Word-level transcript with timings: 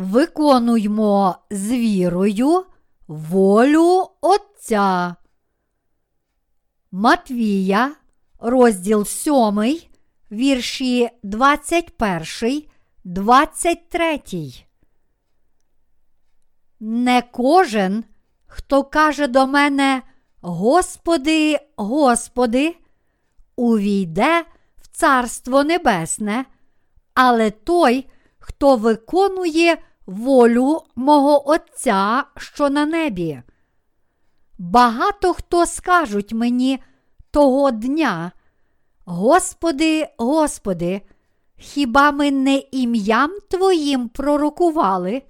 виконуймо 0.00 1.36
з 1.50 1.70
вірою 1.70 2.64
волю 3.08 4.08
Отця. 4.20 5.16
Матвія, 6.92 7.92
розділ 8.38 9.04
7, 9.04 9.78
вірші 10.32 11.08
21, 11.22 12.62
23. 13.04 14.20
Не 16.80 17.22
кожен, 17.32 18.04
хто 18.46 18.84
каже 18.84 19.26
до 19.26 19.46
мене, 19.46 20.02
Господи, 20.40 21.58
Господи, 21.76 22.76
увійде 23.56 24.44
в 24.82 24.88
Царство 24.88 25.64
Небесне, 25.64 26.44
але 27.14 27.50
той, 27.50 28.06
хто 28.38 28.76
виконує 28.76 29.78
волю 30.10 30.82
мого 30.96 31.50
Отця, 31.50 32.24
що 32.36 32.70
на 32.70 32.86
небі. 32.86 33.42
Багато 34.58 35.32
хто 35.32 35.66
скажуть 35.66 36.32
мені 36.32 36.78
того 37.30 37.70
дня, 37.70 38.32
Господи, 39.04 40.08
Господи, 40.18 41.00
хіба 41.56 42.12
ми 42.12 42.30
не 42.30 42.62
ім'ям 42.72 43.30
Твоїм 43.50 44.08
пророкували? 44.08 45.22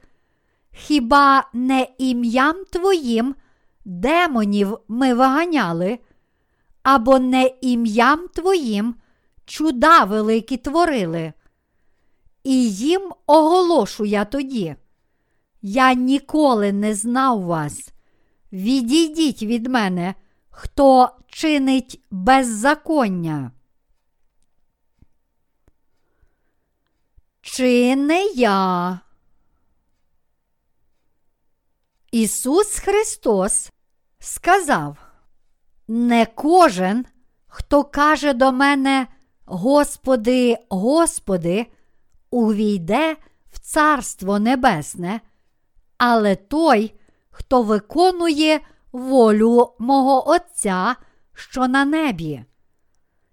Хіба 0.72 1.48
не 1.52 1.86
ім'ям 1.98 2.64
Твоїм 2.70 3.34
демонів 3.84 4.78
ми 4.88 5.14
виганяли, 5.14 5.98
або 6.82 7.18
не 7.18 7.50
ім'ям 7.60 8.28
Твоїм 8.28 8.94
чуда 9.44 10.04
великі 10.04 10.56
творили? 10.56 11.32
І 12.44 12.70
їм 12.70 13.12
оголошу 13.26 14.04
я 14.04 14.24
тоді. 14.24 14.76
Я 15.62 15.94
ніколи 15.94 16.72
не 16.72 16.94
знав 16.94 17.42
вас. 17.42 17.92
Відійдіть 18.52 19.42
від 19.42 19.66
мене, 19.66 20.14
хто 20.50 21.08
чинить 21.28 22.02
беззаконня. 22.10 23.50
Чи 27.40 27.96
не 27.96 28.24
я? 28.26 29.00
Ісус 32.12 32.78
Христос 32.78 33.70
сказав: 34.18 34.96
Не 35.88 36.26
кожен, 36.26 37.06
хто 37.46 37.84
каже 37.84 38.32
до 38.32 38.52
мене, 38.52 39.06
Господи, 39.44 40.56
Господи, 40.68 41.66
увійде 42.30 43.16
в 43.52 43.58
Царство 43.58 44.38
Небесне, 44.38 45.20
але 45.98 46.36
той, 46.36 46.94
хто 47.30 47.62
виконує 47.62 48.60
волю 48.92 49.72
мого 49.78 50.28
Отця, 50.28 50.96
що 51.34 51.68
на 51.68 51.84
небі. 51.84 52.44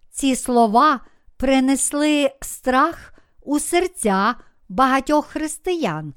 Ці 0.09 0.35
слова 0.35 0.99
принесли 1.37 2.31
страх 2.41 3.13
у 3.43 3.59
серця 3.59 4.35
багатьох 4.69 5.25
християн 5.25 6.13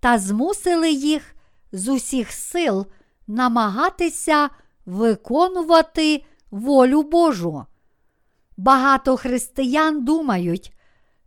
та 0.00 0.18
змусили 0.18 0.90
їх 0.90 1.34
з 1.72 1.88
усіх 1.88 2.32
сил 2.32 2.86
намагатися 3.26 4.50
виконувати 4.86 6.24
волю 6.50 7.02
Божу. 7.02 7.64
Багато 8.56 9.16
християн 9.16 10.04
думають, 10.04 10.72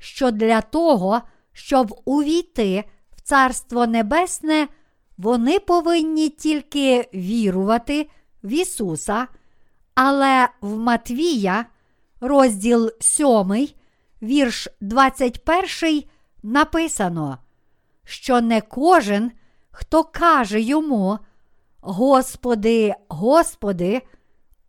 що 0.03 0.31
для 0.31 0.61
того, 0.61 1.21
щоб 1.53 2.01
увійти 2.05 2.83
в 3.15 3.21
Царство 3.21 3.87
Небесне, 3.87 4.67
вони 5.17 5.59
повинні 5.59 6.29
тільки 6.29 7.09
вірувати 7.13 8.09
в 8.43 8.51
Ісуса, 8.51 9.27
але 9.95 10.49
в 10.61 10.77
Матвія, 10.77 11.65
розділ 12.21 12.91
7, 12.99 13.67
вірш 14.21 14.67
21, 14.81 16.03
написано, 16.43 17.37
що 18.05 18.41
не 18.41 18.61
кожен, 18.61 19.31
хто 19.71 20.03
каже 20.03 20.61
йому, 20.61 21.19
Господи, 21.81 22.95
Господи, 23.07 24.01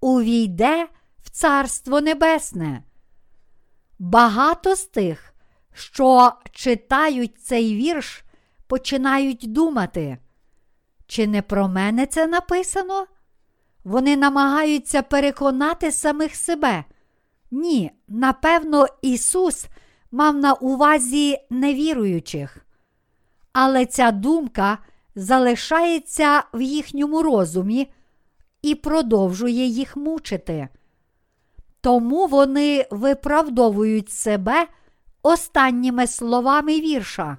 увійде 0.00 0.88
в 1.22 1.30
Царство 1.30 2.00
Небесне. 2.00 2.82
Багато 3.98 4.76
з 4.76 4.84
тих, 4.84 5.34
що 5.72 6.32
читають 6.52 7.40
цей 7.40 7.76
вірш, 7.76 8.24
починають 8.66 9.52
думати, 9.52 10.18
чи 11.06 11.26
не 11.26 11.42
про 11.42 11.68
мене 11.68 12.06
це 12.06 12.26
написано? 12.26 13.06
Вони 13.84 14.16
намагаються 14.16 15.02
переконати 15.02 15.92
самих 15.92 16.36
себе. 16.36 16.84
Ні, 17.50 17.90
напевно, 18.08 18.86
Ісус 19.02 19.66
мав 20.10 20.36
на 20.36 20.52
увазі 20.52 21.38
невіруючих. 21.50 22.66
Але 23.52 23.86
ця 23.86 24.10
думка 24.10 24.78
залишається 25.14 26.42
в 26.54 26.60
їхньому 26.60 27.22
розумі 27.22 27.92
і 28.62 28.74
продовжує 28.74 29.66
їх 29.66 29.96
мучити. 29.96 30.68
Тому 31.84 32.26
вони 32.26 32.86
виправдовують 32.90 34.10
себе 34.10 34.66
останніми 35.22 36.06
словами 36.06 36.80
вірша. 36.80 37.36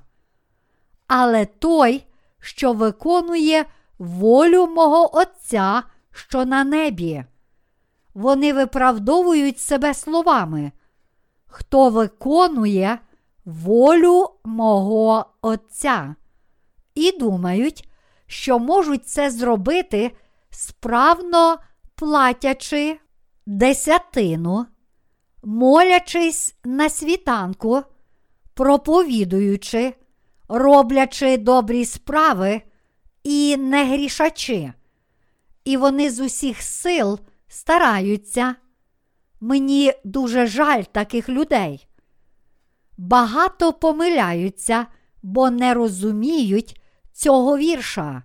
Але 1.07 1.45
той, 1.45 2.06
що 2.39 2.73
виконує 2.73 3.66
волю 4.00 4.67
мого 4.67 5.17
Отця, 5.17 5.83
що 6.11 6.45
на 6.45 6.63
небі. 6.63 7.23
Вони 8.13 8.53
виправдовують 8.53 9.59
себе 9.59 9.94
словами. 9.94 10.72
Хто 11.47 11.89
виконує 11.89 13.00
волю 13.45 14.29
мого 14.44 15.25
Отця, 15.41 16.16
і 16.95 17.19
думають, 17.19 17.89
що 18.27 18.59
можуть 18.59 19.07
це 19.07 19.31
зробити, 19.31 20.12
справно 20.50 21.57
платячи 21.95 23.00
десятину, 23.45 24.66
молячись 25.44 26.56
на 26.63 26.89
світанку, 26.89 27.81
проповідуючи, 28.53 29.94
роблячи 30.47 31.38
добрі 31.38 31.85
справи 31.85 32.61
і 33.23 33.57
не 33.57 33.85
грішачи. 33.85 34.73
І 35.63 35.78
вони 35.78 36.11
з 36.11 36.19
усіх 36.19 36.61
сил 36.61 37.19
стараються. 37.47 38.56
Мені 39.41 39.94
дуже 40.03 40.47
жаль 40.47 40.83
таких 40.83 41.29
людей. 41.29 41.88
Багато 42.97 43.73
помиляються, 43.73 44.85
бо 45.23 45.50
не 45.50 45.73
розуміють 45.73 46.81
цього 47.13 47.57
вірша. 47.57 48.23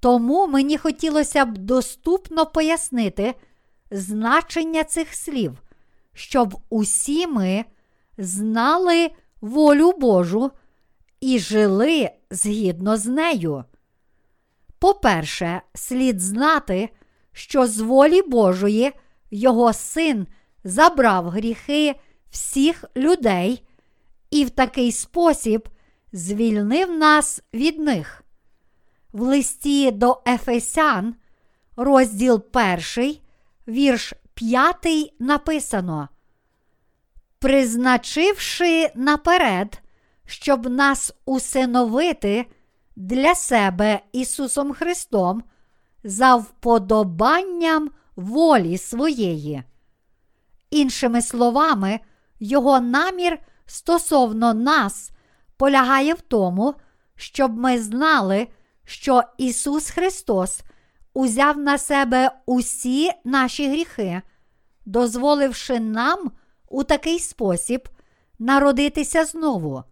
Тому 0.00 0.46
мені 0.46 0.78
хотілося 0.78 1.44
б 1.44 1.58
доступно 1.58 2.46
пояснити 2.46 3.34
значення 3.90 4.84
цих 4.84 5.14
слів, 5.14 5.62
щоб 6.12 6.56
усі 6.68 7.26
ми 7.26 7.64
знали 8.18 9.10
волю 9.40 9.92
Божу 9.92 10.50
і 11.20 11.38
жили 11.38 12.10
згідно 12.30 12.96
з 12.96 13.06
нею. 13.06 13.64
По-перше, 14.78 15.62
слід 15.74 16.20
знати, 16.20 16.88
що 17.32 17.66
з 17.66 17.80
волі 17.80 18.22
Божої 18.22 18.92
його 19.30 19.72
син 19.72 20.26
забрав 20.64 21.28
гріхи 21.28 21.94
всіх 22.30 22.84
людей 22.96 23.62
і 24.30 24.44
в 24.44 24.50
такий 24.50 24.92
спосіб 24.92 25.68
звільнив 26.12 26.98
нас 26.98 27.42
від 27.54 27.78
них. 27.78 28.22
В 29.12 29.20
листі 29.20 29.90
до 29.90 30.22
Ефесян, 30.26 31.14
розділ 31.76 32.44
1, 32.96 33.16
вірш 33.68 34.12
5 34.34 35.14
написано: 35.18 36.08
Призначивши 37.38 38.90
наперед, 38.94 39.82
щоб 40.26 40.70
нас 40.70 41.12
усиновити 41.24 42.46
для 42.96 43.34
себе 43.34 44.00
Ісусом 44.12 44.72
Христом 44.72 45.42
за 46.04 46.36
вподобанням 46.36 47.90
волі 48.16 48.78
своєї. 48.78 49.62
Іншими 50.70 51.22
словами, 51.22 52.00
Його 52.40 52.80
намір 52.80 53.38
стосовно 53.66 54.54
нас 54.54 55.10
полягає 55.56 56.14
в 56.14 56.20
тому, 56.20 56.74
щоб 57.16 57.58
ми 57.58 57.78
знали, 57.78 58.48
що 58.84 59.22
Ісус 59.38 59.90
Христос 59.90 60.62
узяв 61.16 61.58
на 61.58 61.78
себе 61.78 62.30
усі 62.46 63.10
наші 63.24 63.68
гріхи, 63.68 64.22
дозволивши 64.86 65.80
нам 65.80 66.30
у 66.68 66.84
такий 66.84 67.18
спосіб 67.18 67.88
народитися 68.38 69.24
знову. 69.24 69.82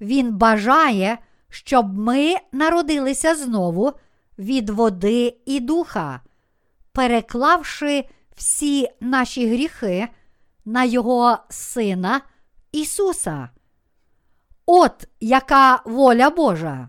Він 0.00 0.36
бажає, 0.36 1.18
щоб 1.48 1.98
ми 1.98 2.34
народилися 2.52 3.34
знову 3.34 3.92
від 4.38 4.70
води 4.70 5.36
і 5.46 5.60
духа, 5.60 6.20
переклавши 6.92 8.04
всі 8.36 8.88
наші 9.00 9.48
гріхи 9.48 10.08
на 10.64 10.84
Його 10.84 11.38
Сина 11.48 12.20
Ісуса. 12.72 13.48
От 14.66 15.08
яка 15.20 15.82
воля 15.84 16.30
Божа. 16.30 16.88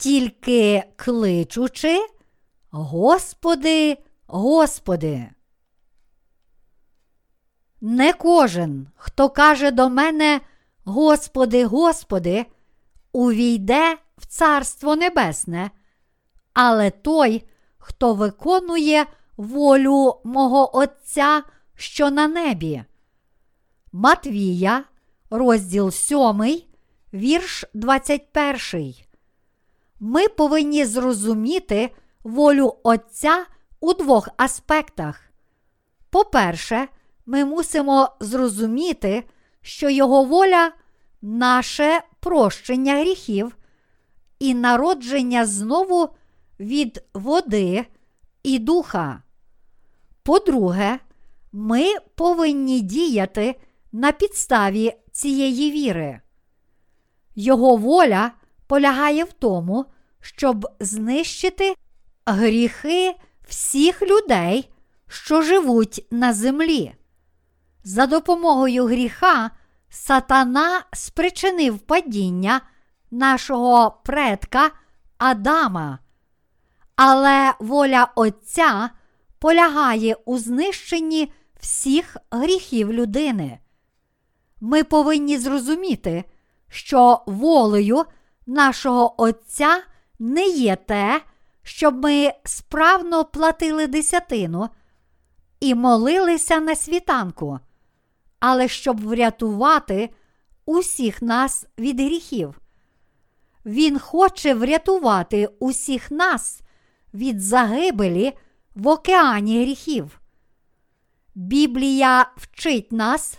Тільки 0.00 0.84
кличучи, 0.96 2.06
Господи, 2.70 3.98
Господи. 4.26 5.28
Не 7.80 8.12
кожен, 8.12 8.88
хто 8.96 9.30
каже 9.30 9.70
до 9.70 9.88
мене, 9.88 10.40
Господи, 10.84 11.64
Господи, 11.64 12.46
увійде 13.12 13.98
в 14.16 14.26
Царство 14.26 14.96
Небесне, 14.96 15.70
але 16.52 16.90
той, 16.90 17.44
хто 17.78 18.14
виконує 18.14 19.06
волю 19.36 20.20
мого 20.24 20.76
Отця, 20.76 21.42
що 21.74 22.10
на 22.10 22.28
небі. 22.28 22.84
Матвія, 23.92 24.84
розділ 25.30 25.90
7, 25.90 26.62
вірш 27.12 27.64
21. 27.74 29.09
Ми 30.00 30.28
повинні 30.28 30.84
зрозуміти 30.84 31.90
волю 32.22 32.76
Отця 32.82 33.46
у 33.80 33.94
двох 33.94 34.28
аспектах. 34.36 35.22
По-перше, 36.10 36.88
ми 37.26 37.44
мусимо 37.44 38.08
зрозуміти, 38.20 39.24
що 39.62 39.90
Його 39.90 40.24
воля 40.24 40.72
наше 41.22 42.00
прощення 42.20 43.00
гріхів 43.00 43.56
і 44.38 44.54
народження 44.54 45.46
знову 45.46 46.08
від 46.60 47.04
води 47.14 47.86
і 48.42 48.58
духа. 48.58 49.22
По-друге, 50.22 50.98
ми 51.52 51.84
повинні 52.14 52.80
діяти 52.80 53.60
на 53.92 54.12
підставі 54.12 54.92
цієї 55.12 55.70
віри. 55.70 56.20
Його 57.34 57.76
воля 57.76 58.32
полягає 58.70 59.24
в 59.24 59.32
тому, 59.32 59.86
щоб 60.20 60.66
знищити 60.80 61.74
гріхи 62.26 63.14
всіх 63.48 64.02
людей, 64.02 64.70
що 65.08 65.42
живуть 65.42 66.06
на 66.10 66.32
землі. 66.32 66.94
За 67.84 68.06
допомогою 68.06 68.86
гріха 68.86 69.50
сатана 69.88 70.82
спричинив 70.92 71.78
падіння 71.78 72.60
нашого 73.10 74.00
предка 74.04 74.70
Адама. 75.18 75.98
Але 76.96 77.52
воля 77.60 78.12
Отця 78.14 78.90
полягає 79.38 80.16
у 80.24 80.38
знищенні 80.38 81.32
всіх 81.60 82.16
гріхів 82.30 82.92
людини. 82.92 83.58
Ми 84.60 84.84
повинні 84.84 85.38
зрозуміти, 85.38 86.24
що 86.68 87.22
волею 87.26 88.04
нашого 88.50 89.22
Отця 89.22 89.82
не 90.18 90.46
є 90.46 90.76
те, 90.76 91.22
щоб 91.62 92.02
ми 92.02 92.32
справно 92.44 93.24
платили 93.24 93.86
десятину 93.86 94.68
і 95.60 95.74
молилися 95.74 96.60
на 96.60 96.74
світанку, 96.74 97.58
але 98.40 98.68
щоб 98.68 99.00
врятувати 99.00 100.10
усіх 100.66 101.22
нас 101.22 101.66
від 101.78 102.00
гріхів. 102.00 102.60
Він 103.64 103.98
хоче 103.98 104.54
врятувати 104.54 105.46
усіх 105.46 106.10
нас 106.10 106.60
від 107.14 107.40
загибелі 107.40 108.32
в 108.74 108.88
океані 108.88 109.62
гріхів. 109.62 110.20
Біблія 111.34 112.30
вчить 112.36 112.92
нас, 112.92 113.38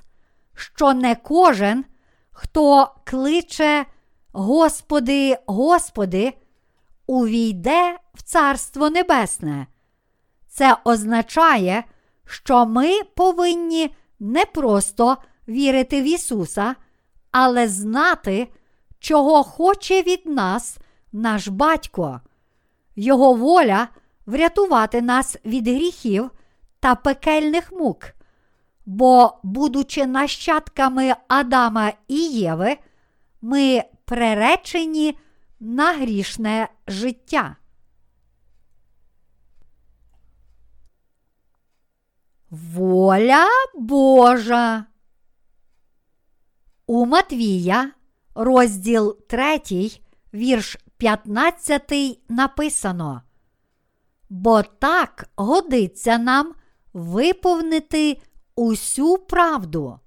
що 0.56 0.94
не 0.94 1.16
кожен, 1.16 1.86
хто 2.32 2.96
кличе 3.06 3.86
Господи, 4.32 5.38
Господи, 5.46 6.34
увійде 7.08 7.98
в 8.14 8.22
Царство 8.22 8.90
Небесне. 8.90 9.68
Це 10.48 10.78
означає, 10.84 11.84
що 12.26 12.66
ми 12.66 13.04
повинні 13.04 13.96
не 14.20 14.46
просто 14.46 15.18
вірити 15.48 16.02
в 16.02 16.04
Ісуса, 16.04 16.76
але 17.32 17.68
знати, 17.68 18.48
чого 19.00 19.44
хоче 19.44 20.02
від 20.02 20.26
нас 20.26 20.78
наш 21.12 21.48
батько. 21.48 22.22
Його 22.96 23.34
воля 23.34 23.88
врятувати 24.26 25.02
нас 25.02 25.38
від 25.46 25.68
гріхів 25.68 26.32
та 26.80 26.96
пекельних 26.96 27.72
мук. 27.72 28.06
Бо, 28.86 29.40
будучи 29.44 30.06
нащадками 30.06 31.16
Адама 31.28 31.94
і 32.08 32.20
Єви, 32.26 32.78
ми 33.42 33.84
преречені 34.12 35.18
на 35.60 35.94
грішне 35.94 36.70
життя. 36.88 37.56
Воля 42.50 43.48
Божа. 43.76 44.86
У 46.86 47.06
Матвія, 47.06 47.92
розділ 48.36 49.18
3, 49.28 49.62
вірш 50.34 50.78
15 50.98 51.92
написано. 52.30 53.22
Бо 54.30 54.64
так 54.64 55.30
годиться 55.36 56.18
нам 56.18 56.54
виповнити 56.94 58.22
усю 58.56 59.18
правду. 59.18 60.00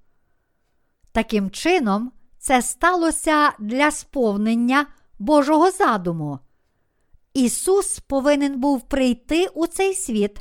Таким 1.11 1.51
чином, 1.51 2.11
це 2.45 2.61
сталося 2.61 3.51
для 3.59 3.91
сповнення 3.91 4.85
Божого 5.19 5.71
задуму. 5.71 6.39
Ісус 7.33 7.99
повинен 7.99 8.59
був 8.59 8.81
прийти 8.81 9.47
у 9.47 9.67
цей 9.67 9.93
світ, 9.93 10.39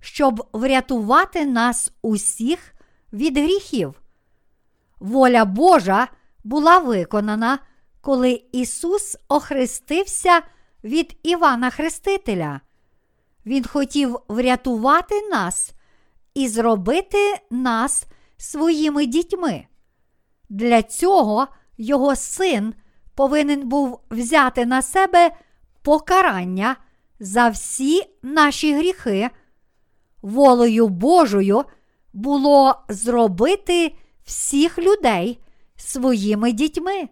щоб 0.00 0.48
врятувати 0.52 1.46
нас 1.46 1.92
усіх 2.02 2.74
від 3.12 3.38
гріхів. 3.38 4.02
Воля 5.00 5.44
Божа 5.44 6.08
була 6.44 6.78
виконана, 6.78 7.58
коли 8.00 8.42
Ісус 8.52 9.16
охрестився 9.28 10.42
від 10.84 11.16
Івана 11.22 11.70
Хрестителя. 11.70 12.60
Він 13.46 13.64
хотів 13.66 14.18
врятувати 14.28 15.28
нас 15.28 15.72
і 16.34 16.48
зробити 16.48 17.34
нас 17.50 18.04
своїми 18.36 19.06
дітьми. 19.06 19.66
Для 20.48 20.82
цього 20.82 21.46
його 21.78 22.16
син 22.16 22.74
повинен 23.14 23.68
був 23.68 24.00
взяти 24.10 24.66
на 24.66 24.82
себе 24.82 25.30
покарання 25.82 26.76
за 27.20 27.48
всі 27.48 28.02
наші 28.22 28.74
гріхи. 28.74 29.30
Волею 30.22 30.88
Божою 30.88 31.64
було 32.12 32.74
зробити 32.88 33.94
всіх 34.24 34.78
людей 34.78 35.40
своїми 35.76 36.52
дітьми. 36.52 37.08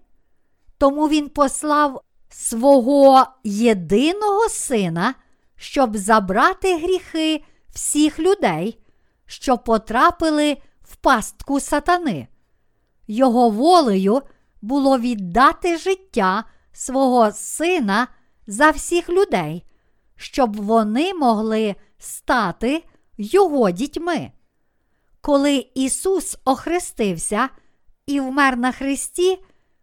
Тому 0.79 1.09
він 1.09 1.29
послав 1.29 2.03
свого 2.29 3.27
єдиного 3.45 4.49
сина, 4.49 5.15
щоб 5.57 5.97
забрати 5.97 6.79
гріхи 6.79 7.45
всіх 7.75 8.19
людей, 8.19 8.79
що 9.27 9.59
потрапили 9.59 10.57
в 10.83 10.97
пастку 10.97 11.61
сатани. 11.61 12.29
Його 13.13 13.51
волею 13.51 14.23
було 14.63 14.99
віддати 14.99 15.79
життя 15.79 16.45
свого 16.73 17.33
сина 17.33 18.09
за 18.47 18.71
всіх 18.71 19.09
людей, 19.09 19.65
щоб 20.17 20.57
вони 20.57 21.15
могли 21.15 21.75
стати 21.99 22.85
його 23.19 23.71
дітьми. 23.71 24.33
Коли 25.21 25.67
Ісус 25.75 26.39
охрестився 26.45 27.49
і 28.07 28.21
вмер 28.21 28.57
на 28.57 28.73
Христі, 28.73 29.39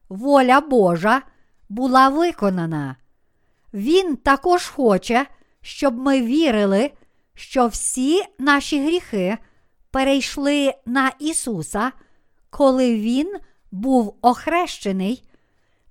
воля 0.09 0.62
Божа 0.62 1.21
була 1.69 2.09
виконана. 2.09 2.95
Він 3.74 4.17
також 4.17 4.67
хоче, 4.67 5.25
щоб 5.62 5.98
ми 5.98 6.21
вірили, 6.21 6.91
що 7.33 7.67
всі 7.67 8.24
наші 8.39 8.83
гріхи 8.86 9.38
перейшли 9.91 10.74
на 10.86 11.12
Ісуса, 11.19 11.91
коли 12.50 12.96
Він 12.96 13.38
був 13.72 14.18
охрещений, 14.22 15.29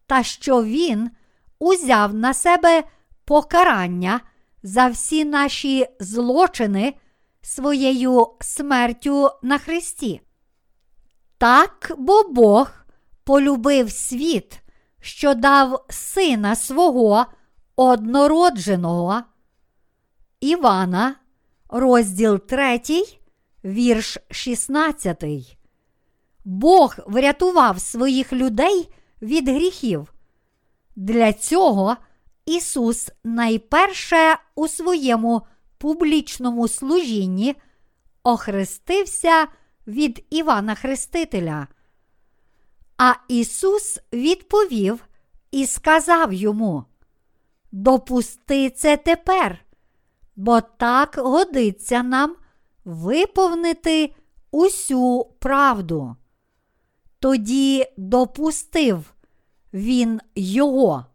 та 0.07 0.23
що 0.23 0.65
Він 0.65 1.11
узяв 1.59 2.15
на 2.15 2.35
себе 2.35 2.85
покарання 3.25 4.21
за 4.62 4.88
всі 4.88 5.25
наші 5.25 5.87
злочини 6.00 6.95
своєю 7.43 8.27
смертю 8.41 9.31
на 9.43 9.59
Христі. 9.59 10.21
Так 11.38 11.93
бо 11.99 12.23
Бог 12.23 12.71
полюбив 13.25 13.93
світ, 13.93 14.61
що 15.00 15.35
дав 15.35 15.87
сина 15.88 16.57
свого 16.57 17.27
однородженого. 17.77 19.23
Івана, 20.41 21.15
розділ 21.69 22.38
3, 22.38 22.81
вірш 23.65 24.19
16. 24.31 25.58
Бог 26.50 26.97
врятував 27.07 27.81
своїх 27.81 28.33
людей 28.33 28.88
від 29.23 29.49
гріхів. 29.49 30.14
Для 30.97 31.33
цього 31.33 31.97
Ісус 32.47 33.11
найперше 33.25 34.37
у 34.55 34.69
своєму 34.69 35.43
публічному 35.78 36.69
служінні 36.69 37.57
охрестився 38.23 39.47
від 39.87 40.26
Івана 40.31 40.75
Хрестителя. 40.75 41.67
А 42.97 43.14
Ісус 43.28 44.00
відповів 44.12 45.05
і 45.50 45.67
сказав 45.67 46.33
йому: 46.33 46.85
Допусти 47.73 48.71
це 48.71 48.97
тепер, 48.97 49.59
бо 50.37 50.61
так 50.61 51.14
годиться 51.19 52.02
нам 52.02 52.37
виповнити 52.85 54.14
усю 54.50 55.25
правду. 55.38 56.17
Тоді 57.20 57.87
допустив 57.96 59.14
він 59.72 60.20
його. 60.34 61.06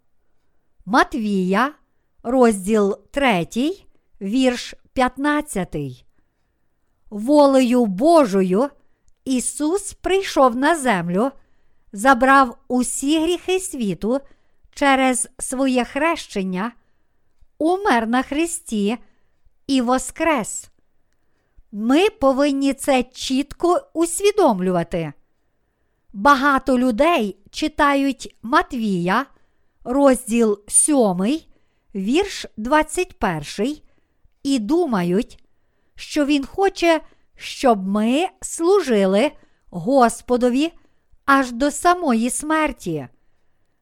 Матвія, 0.86 1.74
розділ 2.24 2.98
3, 3.12 3.48
вірш 4.22 4.76
15. 4.94 5.76
Волею 7.10 7.86
Божою 7.86 8.70
Ісус 9.26 9.94
прийшов 9.94 10.56
на 10.56 10.76
землю, 10.76 11.32
забрав 11.94 12.58
усі 12.68 13.20
гріхи 13.20 13.60
світу 13.60 14.20
через 14.74 15.30
своє 15.40 15.86
хрещення, 15.86 16.72
умер 17.58 18.08
на 18.08 18.24
Христі 18.24 18.98
і 19.68 19.82
воскрес. 19.82 20.70
Ми 21.72 22.10
повинні 22.10 22.74
це 22.74 23.04
чітко 23.04 23.88
усвідомлювати. 23.94 25.14
Багато 26.14 26.80
людей 26.80 27.38
читають 27.50 28.36
Матвія, 28.42 29.26
розділ 29.84 30.60
7, 30.68 31.40
вірш 31.96 32.46
21, 32.58 33.78
і 34.44 34.60
думають, 34.60 35.44
що 35.96 36.26
Він 36.26 36.46
хоче, 36.46 37.02
щоб 37.36 37.88
ми 37.88 38.28
служили 38.42 39.32
Господові 39.70 40.74
аж 41.26 41.52
до 41.52 41.72
самої 41.72 42.30
смерті, 42.30 43.08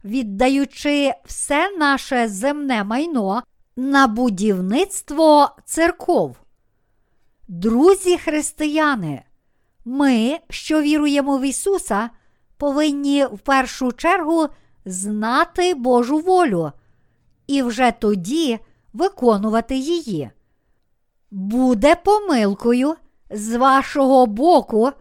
віддаючи 0.05 1.13
все 1.25 1.77
наше 1.77 2.27
земне 2.27 2.83
майно 2.83 3.43
на 3.75 4.07
будівництво 4.07 5.49
церков. 5.65 6.37
Друзі 7.47 8.17
християни, 8.17 9.23
ми, 9.85 10.39
що 10.49 10.81
віруємо 10.81 11.37
в 11.37 11.41
Ісуса, 11.41 12.09
повинні 12.61 13.25
в 13.25 13.39
першу 13.39 13.91
чергу 13.91 14.47
знати 14.85 15.73
Божу 15.73 16.17
волю 16.17 16.71
і 17.47 17.61
вже 17.61 17.91
тоді 17.99 18.59
виконувати 18.93 19.75
її. 19.75 20.31
Буде 21.31 21.95
помилкою 21.95 22.95
з 23.29 23.55
вашого 23.55 24.25
боку 24.25 24.91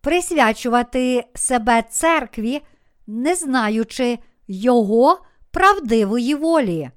присвячувати 0.00 1.24
себе 1.34 1.84
церкві, 1.90 2.62
не 3.06 3.34
знаючи 3.34 4.18
Його 4.48 5.18
правдивої 5.50 6.34
волі. 6.34 6.90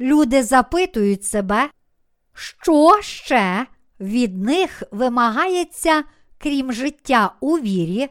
Люди 0.00 0.42
запитують 0.42 1.24
себе, 1.24 1.70
що 2.34 2.98
ще 3.02 3.66
від 4.00 4.38
них 4.38 4.82
вимагається, 4.90 6.04
крім 6.38 6.72
життя 6.72 7.34
у 7.40 7.58
вірі 7.58 8.08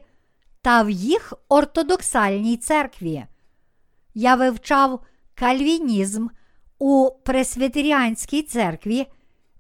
та 0.61 0.81
в 0.83 0.89
їх 0.89 1.33
ортодоксальній 1.49 2.57
церкві. 2.57 3.25
Я 4.13 4.35
вивчав 4.35 4.99
кальвінізм 5.35 6.27
у 6.79 7.11
Пресвітеріанській 7.25 8.41
церкві 8.41 9.07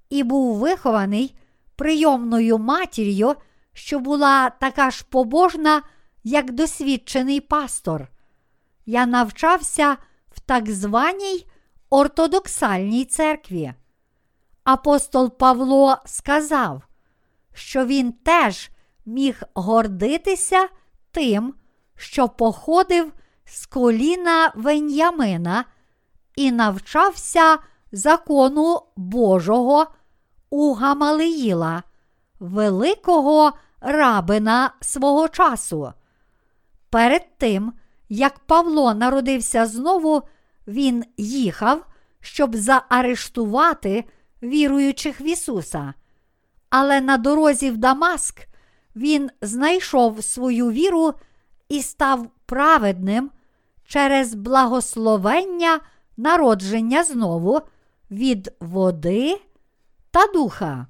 і 0.09 0.23
був 0.23 0.57
вихований 0.57 1.35
прийомною 1.75 2.57
матір'ю, 2.57 3.35
що 3.73 3.99
була 3.99 4.49
така 4.49 4.91
ж 4.91 5.05
побожна, 5.09 5.81
як 6.23 6.51
досвідчений 6.51 7.39
пастор. 7.39 8.07
Я 8.85 9.05
навчався 9.05 9.97
в 10.31 10.39
так 10.39 10.69
званій 10.69 11.45
ортодоксальній 11.89 13.05
церкві. 13.05 13.73
Апостол 14.63 15.37
Павло 15.37 15.97
сказав, 16.05 16.83
що 17.53 17.85
він 17.85 18.11
теж 18.11 18.69
міг 19.05 19.41
гордитися 19.53 20.67
тим, 21.19 21.53
що 21.95 22.29
походив 22.29 23.11
з 23.45 23.65
коліна 23.65 24.51
Веньямина 24.55 25.65
і 26.35 26.51
навчався 26.51 27.57
закону 27.91 28.81
Божого 28.95 29.87
у 30.49 30.73
Гамалиїла, 30.73 31.83
великого 32.39 33.51
рабина 33.81 34.71
свого 34.81 35.27
часу. 35.27 35.93
Перед 36.89 37.37
тим, 37.37 37.73
як 38.09 38.39
Павло 38.39 38.93
народився 38.93 39.65
знову, 39.65 40.21
він 40.67 41.05
їхав, 41.17 41.85
щоб 42.21 42.55
заарештувати 42.55 44.05
віруючих 44.43 45.21
в 45.21 45.23
Ісуса. 45.23 45.93
Але 46.69 47.01
на 47.01 47.17
дорозі 47.17 47.71
в 47.71 47.77
Дамаск 47.77 48.48
він 48.99 49.29
знайшов 49.41 50.23
свою 50.23 50.71
віру 50.71 51.13
і 51.69 51.81
став 51.81 52.27
праведним 52.45 53.31
через 53.83 54.35
благословення 54.35 55.79
народження 56.17 57.03
знову 57.03 57.61
від 58.11 58.53
води 58.59 59.41
та 60.11 60.27
духа. 60.27 60.87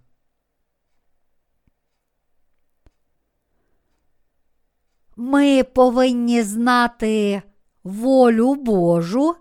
Ми 5.15 5.63
повинні 5.63 6.43
знати 6.43 7.41
волю 7.83 8.55
Божу, 8.55 9.35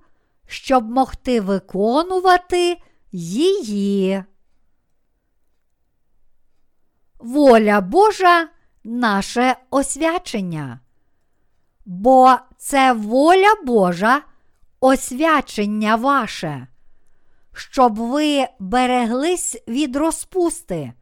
щоб 0.47 0.91
могти 0.91 1.41
виконувати 1.41 2.83
її. 3.13 4.25
Воля 7.19 7.81
Божа 7.81 8.49
наше 8.89 9.57
освячення. 9.71 10.81
Бо 11.87 12.37
це 12.57 12.93
воля 12.93 13.55
Божа, 13.67 14.23
освячення 14.81 15.97
ваше, 15.97 16.67
щоб 17.53 17.95
ви 17.95 18.47
береглись 18.59 19.57
від 19.69 19.97
розпусти. 19.97 20.93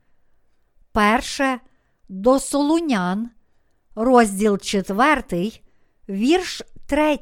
Перше 0.93 1.61
до 2.09 2.41
Солунян, 2.41 3.31
розділ 3.95 4.59
4, 4.59 5.53
вірш 6.09 6.63
3. 6.87 7.19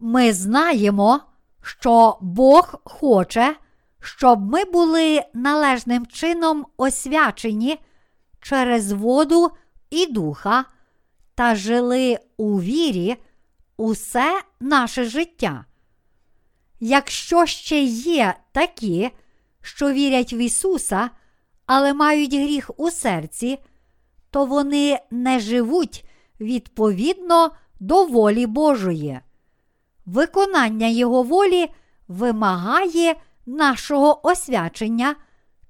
Ми 0.00 0.32
знаємо, 0.32 1.20
що 1.62 2.18
Бог 2.20 2.74
хоче, 2.84 3.56
щоб 4.00 4.40
ми 4.40 4.64
були 4.64 5.22
належним 5.34 6.06
чином 6.06 6.66
освячені 6.76 7.78
через 8.44 8.92
воду 8.92 9.50
і 9.90 10.06
духа 10.06 10.64
та 11.34 11.54
жили 11.54 12.18
у 12.36 12.60
вірі 12.60 13.16
усе 13.76 14.42
наше 14.60 15.04
життя. 15.04 15.64
Якщо 16.80 17.46
ще 17.46 17.82
є 17.82 18.34
такі, 18.52 19.10
що 19.62 19.92
вірять 19.92 20.32
в 20.32 20.34
Ісуса, 20.34 21.10
але 21.66 21.94
мають 21.94 22.34
гріх 22.34 22.70
у 22.76 22.90
серці, 22.90 23.58
то 24.30 24.46
вони 24.46 24.98
не 25.10 25.40
живуть 25.40 26.04
відповідно 26.40 27.50
до 27.80 28.06
волі 28.06 28.46
Божої. 28.46 29.20
Виконання 30.06 30.86
Його 30.86 31.22
волі 31.22 31.70
вимагає 32.08 33.14
нашого 33.46 34.26
освячення 34.28 35.16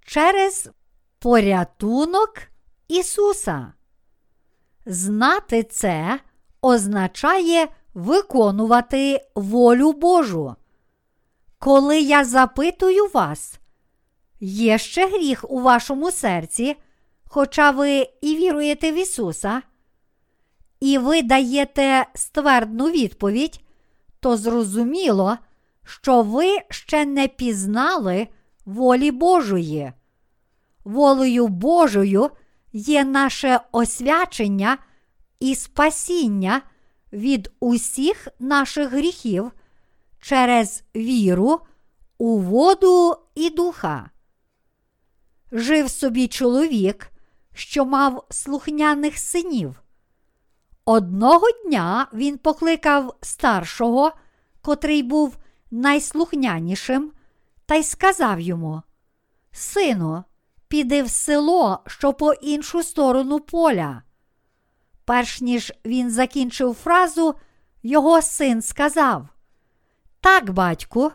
через 0.07 0.71
порятунок 1.19 2.54
Ісуса. 2.89 3.73
Знати 4.87 5.63
це 5.63 6.21
означає 6.63 7.69
виконувати 7.95 9.21
волю 9.35 9.93
Божу. 9.93 10.55
Коли 11.59 12.01
я 12.01 12.25
запитую 12.25 13.11
вас, 13.15 13.59
є 14.41 14.79
ще 14.79 15.09
гріх 15.09 15.51
у 15.51 15.61
вашому 15.61 16.11
серці, 16.11 16.77
хоча 17.25 17.71
ви 17.71 18.09
і 18.21 18.37
віруєте 18.37 18.93
в 18.93 18.95
Ісуса, 18.95 19.63
і 20.81 20.99
ви 20.99 21.23
даєте 21.23 22.07
ствердну 22.15 22.91
відповідь, 22.91 23.61
то 24.21 24.37
зрозуміло, 24.37 25.39
що 25.85 26.23
ви 26.23 26.59
ще 26.71 27.07
не 27.07 27.29
пізнали 27.29 28.29
волі 28.67 29.11
Божої. 29.11 29.93
Волею 30.85 31.49
Божою 31.49 32.31
є 32.75 33.05
наше 33.05 33.61
освячення 33.73 34.79
і 35.41 35.55
спасіння 35.55 36.63
від 37.13 37.53
усіх 37.61 38.29
наших 38.39 38.91
гріхів 38.91 39.53
через 40.21 40.85
віру 40.97 41.61
у 42.19 42.39
воду 42.39 43.17
і 43.35 43.51
духа. 43.51 44.11
Жив 45.53 45.91
собі 45.91 46.29
чоловік, 46.29 47.11
що 47.55 47.85
мав 47.85 48.27
слухняних 48.31 49.19
синів. 49.19 49.83
Одного 50.85 51.47
дня 51.65 52.07
він 52.13 52.39
покликав 52.39 53.17
старшого, 53.21 54.13
котрий 54.63 55.03
був 55.03 55.37
найслухнянішим, 55.71 57.13
та 57.67 57.75
й 57.75 57.83
сказав 57.83 58.41
йому: 58.41 58.83
Сину, 59.53 60.25
піди 60.75 61.03
в 61.03 61.11
село, 61.11 61.79
що 61.87 62.13
по 62.13 62.33
іншу 62.33 62.83
сторону 62.83 63.41
поля. 63.41 64.03
Перш 65.05 65.41
ніж 65.41 65.73
він 65.85 66.11
закінчив 66.11 66.75
фразу, 66.75 67.35
його 67.83 68.23
син 68.23 68.63
сказав: 68.63 69.29
Так, 70.21 70.51
батьку, 70.51 71.13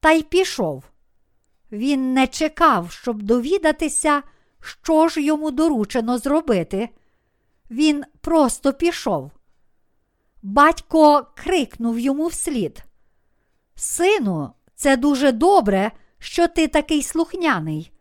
та 0.00 0.10
й 0.10 0.22
пішов. 0.22 0.84
Він 1.72 2.14
не 2.14 2.26
чекав, 2.26 2.90
щоб 2.90 3.22
довідатися, 3.22 4.22
що 4.60 5.08
ж 5.08 5.22
йому 5.22 5.50
доручено 5.50 6.18
зробити. 6.18 6.88
Він 7.70 8.04
просто 8.20 8.72
пішов. 8.72 9.30
Батько 10.42 11.26
крикнув 11.36 11.98
йому 11.98 12.26
вслід: 12.26 12.84
Сину, 13.74 14.50
це 14.74 14.96
дуже 14.96 15.32
добре, 15.32 15.92
що 16.18 16.48
ти 16.48 16.68
такий 16.68 17.02
слухняний, 17.02 17.92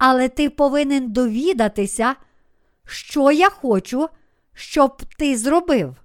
але 0.00 0.28
ти 0.28 0.50
повинен 0.50 1.12
довідатися, 1.12 2.16
що 2.84 3.32
я 3.32 3.50
хочу, 3.50 4.08
щоб 4.54 5.02
ти 5.18 5.36
зробив. 5.36 5.96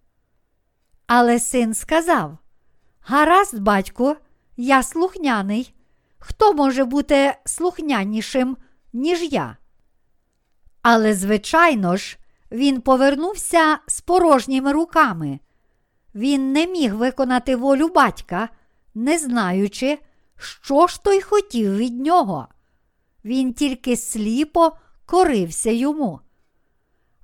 Але 1.08 1.40
син 1.40 1.74
сказав: 1.74 2.38
Гаразд, 3.02 3.60
батько, 3.60 4.16
я 4.58 4.84
слухняний. 4.84 5.74
Хто 6.18 6.54
може 6.54 6.86
бути 6.86 7.36
слухнянішим, 7.46 8.58
ніж 8.94 9.34
я? 9.34 9.58
Але, 10.82 11.14
звичайно 11.14 11.98
ж, 11.98 12.18
він 12.52 12.82
повернувся 12.82 13.80
з 13.88 14.02
порожніми 14.02 14.72
руками. 14.72 15.40
Він 16.16 16.54
не 16.54 16.68
міг 16.68 16.96
виконати 16.96 17.56
волю 17.56 17.88
батька, 17.88 18.50
не 18.96 19.18
знаючи, 19.18 20.00
що 20.38 20.88
ж 20.88 21.04
той 21.04 21.22
хотів 21.22 21.76
від 21.78 22.00
нього. 22.00 22.48
Він 23.26 23.54
тільки 23.54 23.98
сліпо 23.98 24.72
корився 25.06 25.72
йому. 25.72 26.20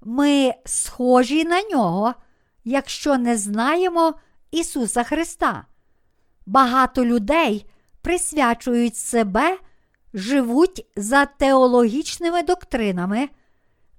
Ми 0.01 0.53
схожі 0.65 1.43
на 1.43 1.61
нього, 1.61 2.13
якщо 2.63 3.17
не 3.17 3.37
знаємо 3.37 4.13
Ісуса 4.51 5.03
Христа. 5.03 5.65
Багато 6.45 7.05
людей 7.05 7.65
присвячують 8.01 8.95
себе, 8.95 9.57
живуть 10.13 10.85
за 10.95 11.25
теологічними 11.25 12.43
доктринами, 12.43 13.29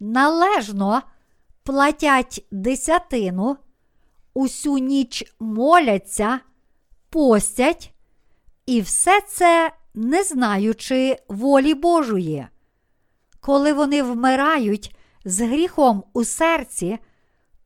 належно 0.01 1.03
платять 1.63 2.47
десятину, 2.51 3.57
усю 4.35 4.79
ніч 4.79 5.35
моляться, 5.41 6.41
постять, 7.11 7.93
і 8.67 8.81
все 8.81 9.21
це 9.21 9.73
не 9.95 10.23
знаючи 10.23 11.17
волі 11.29 11.75
Божої. 11.75 12.47
Коли 13.41 13.73
вони 13.73 14.03
вмирають 14.03 14.97
з 15.25 15.41
гріхом 15.41 16.05
у 16.13 16.25
серці, 16.25 16.99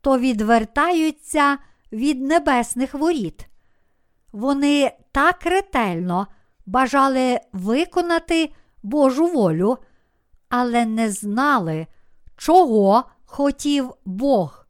то 0.01 0.19
відвертаються 0.19 1.59
від 1.93 2.23
небесних 2.23 2.95
воріт. 2.95 3.47
Вони 4.33 4.93
так 5.13 5.47
ретельно 5.47 6.27
бажали 6.67 7.41
виконати 7.53 8.53
Божу 8.83 9.27
волю, 9.27 9.79
але 10.49 10.87
не 10.87 11.11
знали, 11.11 11.87
чого 12.37 13.05
хотів 13.25 13.95
Бог. 14.05 14.66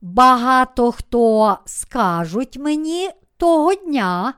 Багато 0.00 0.92
хто 0.92 1.58
скажуть 1.64 2.56
мені 2.56 3.10
того 3.36 3.74
дня, 3.74 4.34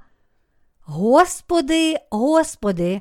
Господи, 0.80 1.96
Господи, 2.10 3.00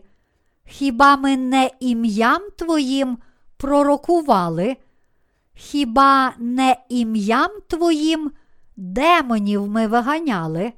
хіба 0.66 1.18
ми 1.18 1.38
не 1.38 1.72
ім'ям 1.80 2.42
Твоїм 2.58 3.18
пророкували? 3.58 4.78
Хіба 5.54 6.34
не 6.38 6.76
ім'ям 6.90 7.52
Твоїм 7.68 8.32
демонів 8.78 9.68
ми 9.68 9.88
виганяли? 9.88 10.74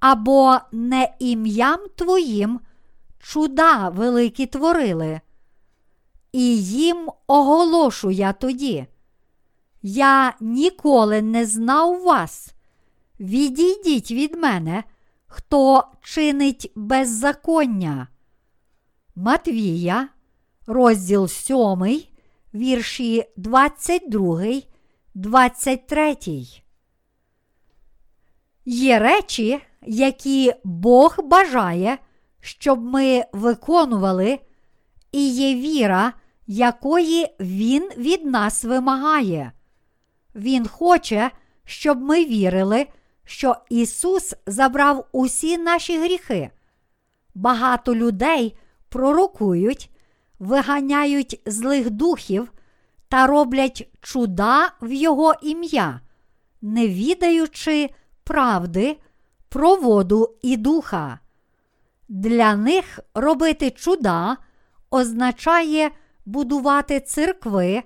Або 0.00 0.56
не 0.72 1.14
ім'ям 1.18 1.80
Твоїм 1.96 2.60
чуда 3.18 3.88
великі 3.88 4.46
творили? 4.46 5.20
І 6.32 6.62
їм 6.62 7.10
оголошу 7.26 8.10
я 8.10 8.32
тоді. 8.32 8.86
Я 9.88 10.34
ніколи 10.40 11.22
не 11.22 11.46
знав 11.46 12.02
вас. 12.02 12.54
Відійдіть 13.20 14.10
від 14.10 14.34
мене, 14.34 14.84
хто 15.26 15.84
чинить 16.02 16.72
беззаконня. 16.74 18.08
Матвія, 19.16 20.08
розділ 20.66 21.28
7, 21.28 22.02
вірші 22.54 23.24
22, 23.36 24.44
23. 25.14 26.16
Є 28.64 28.98
речі, 28.98 29.60
які 29.82 30.54
Бог 30.64 31.16
бажає, 31.24 31.98
щоб 32.40 32.82
ми 32.82 33.24
виконували, 33.32 34.38
і 35.12 35.28
є 35.28 35.54
віра, 35.54 36.12
якої 36.46 37.26
Він 37.40 37.90
від 37.96 38.24
нас 38.24 38.64
вимагає. 38.64 39.52
Він 40.36 40.68
хоче, 40.68 41.30
щоб 41.64 42.00
ми 42.00 42.24
вірили, 42.24 42.86
що 43.24 43.56
Ісус 43.70 44.34
забрав 44.46 45.06
усі 45.12 45.58
наші 45.58 45.98
гріхи. 45.98 46.50
Багато 47.34 47.94
людей 47.94 48.56
пророкують, 48.88 49.90
виганяють 50.38 51.42
злих 51.46 51.90
духів 51.90 52.52
та 53.08 53.26
роблять 53.26 53.88
чуда 54.00 54.72
в 54.80 54.92
Його 54.92 55.34
ім'я, 55.42 56.00
не 56.62 56.88
відаючи 56.88 57.90
правди 58.24 58.96
про 59.48 59.74
воду 59.74 60.36
і 60.42 60.56
духа. 60.56 61.18
Для 62.08 62.56
них 62.56 63.00
робити 63.14 63.70
чуда 63.70 64.36
означає 64.90 65.90
будувати 66.26 67.00
церкви, 67.00 67.82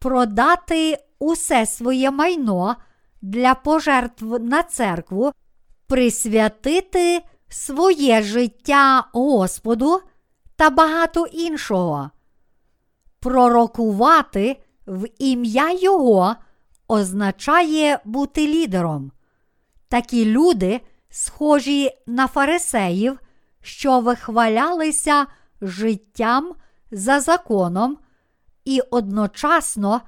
продати 0.00 0.98
усе 1.18 1.66
своє 1.66 2.10
майно 2.10 2.76
для 3.22 3.54
пожертв 3.54 4.24
на 4.40 4.62
церкву, 4.62 5.32
присвятити 5.86 7.22
своє 7.48 8.22
життя 8.22 9.04
Господу 9.12 10.00
та 10.56 10.70
багато 10.70 11.26
іншого. 11.26 12.10
Пророкувати 13.20 14.56
в 14.86 15.08
ім'я 15.18 15.70
Його 15.70 16.34
означає 16.88 18.00
бути 18.04 18.46
лідером. 18.46 19.12
Такі 19.88 20.24
люди 20.24 20.80
схожі 21.10 21.90
на 22.06 22.26
фарисеїв, 22.26 23.18
що 23.62 24.00
вихвалялися 24.00 25.26
життям 25.60 26.54
за 26.90 27.20
законом 27.20 27.98
і 28.64 28.80
одночасно 28.90 30.00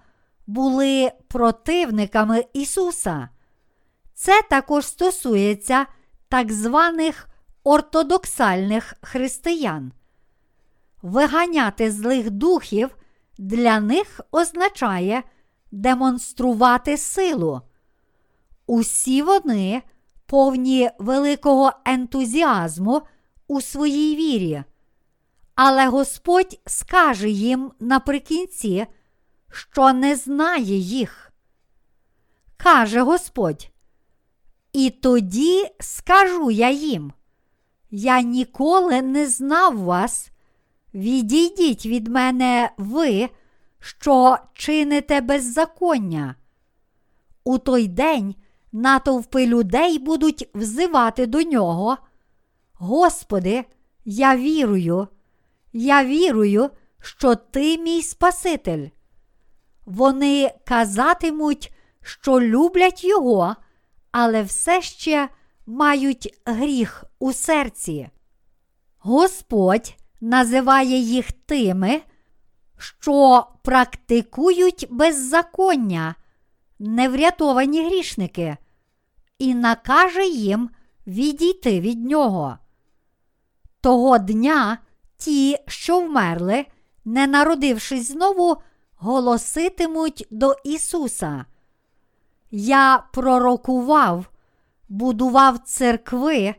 були 0.47 1.13
противниками 1.29 2.45
Ісуса. 2.53 3.29
Це 4.15 4.43
також 4.51 4.87
стосується 4.87 5.87
так 6.29 6.53
званих 6.53 7.29
ортодоксальних 7.65 8.95
християн. 9.03 9.93
Виганяти 11.03 11.91
злих 11.91 12.31
духів 12.31 12.97
для 13.39 13.81
них 13.81 14.21
означає 14.31 15.23
демонструвати 15.71 16.97
силу. 16.99 17.61
Усі 18.67 19.23
вони 19.23 19.83
повні 20.27 20.91
великого 20.99 21.73
ентузіазму 21.85 23.03
у 23.49 23.61
своїй 23.61 24.17
вірі. 24.17 24.65
Але 25.55 25.87
Господь 25.89 26.61
скаже 26.67 27.31
їм 27.31 27.73
наприкінці, 27.81 28.87
що 29.51 29.93
не 29.93 30.17
знає 30.17 30.77
їх. 30.77 31.33
Каже 32.57 33.01
Господь. 33.01 33.69
І 34.73 34.91
тоді 34.91 35.67
скажу 35.81 36.51
я 36.51 36.71
їм: 36.71 37.13
Я 37.91 38.21
ніколи 38.23 39.03
не 39.03 39.27
знав 39.27 39.79
вас, 39.79 40.31
відійдіть 40.95 41.87
від 41.87 42.09
мене 42.09 42.71
ви, 42.77 43.29
що 43.79 44.39
чините 44.55 45.21
беззаконня. 45.21 46.35
У 47.45 47.59
той 47.59 47.89
день 47.89 48.35
натовпи 48.73 49.47
людей 49.47 49.99
будуть 49.99 50.49
взивати 50.55 51.27
до 51.27 51.43
нього. 51.43 51.97
Господи, 52.73 53.65
я 54.05 54.37
вірую, 54.37 55.09
я 55.73 56.05
вірую, 56.05 56.71
що 57.01 57.35
Ти 57.35 57.79
мій 57.79 58.03
Спаситель. 58.03 58.89
Вони 59.87 60.55
казатимуть, 60.65 61.73
що 62.03 62.41
люблять 62.41 63.05
Його, 63.05 63.57
але 64.11 64.43
все 64.43 64.83
ще 64.83 65.29
мають 65.67 66.41
гріх 66.45 67.05
у 67.19 67.33
серці. 67.33 68.09
Господь 68.99 69.95
називає 70.21 70.99
їх 70.99 71.33
тими, 71.33 72.03
що 72.79 73.47
практикують 73.63 74.87
беззаконня, 74.91 76.15
неврятовані 76.79 77.87
грішники, 77.87 78.57
і 79.39 79.55
накаже 79.55 80.27
їм 80.27 80.71
відійти 81.07 81.81
від 81.81 82.05
нього. 82.05 82.59
Того 83.81 84.19
дня 84.19 84.79
ті, 85.25 85.59
що 85.67 86.01
вмерли, 86.01 86.67
не 87.05 87.27
народившись 87.27 88.13
знову, 88.13 88.57
голоситимуть 88.97 90.27
до 90.31 90.57
Ісуса. 90.65 91.45
Я 92.51 93.05
пророкував, 93.13 94.31
будував 94.89 95.59
церкви, 95.59 96.55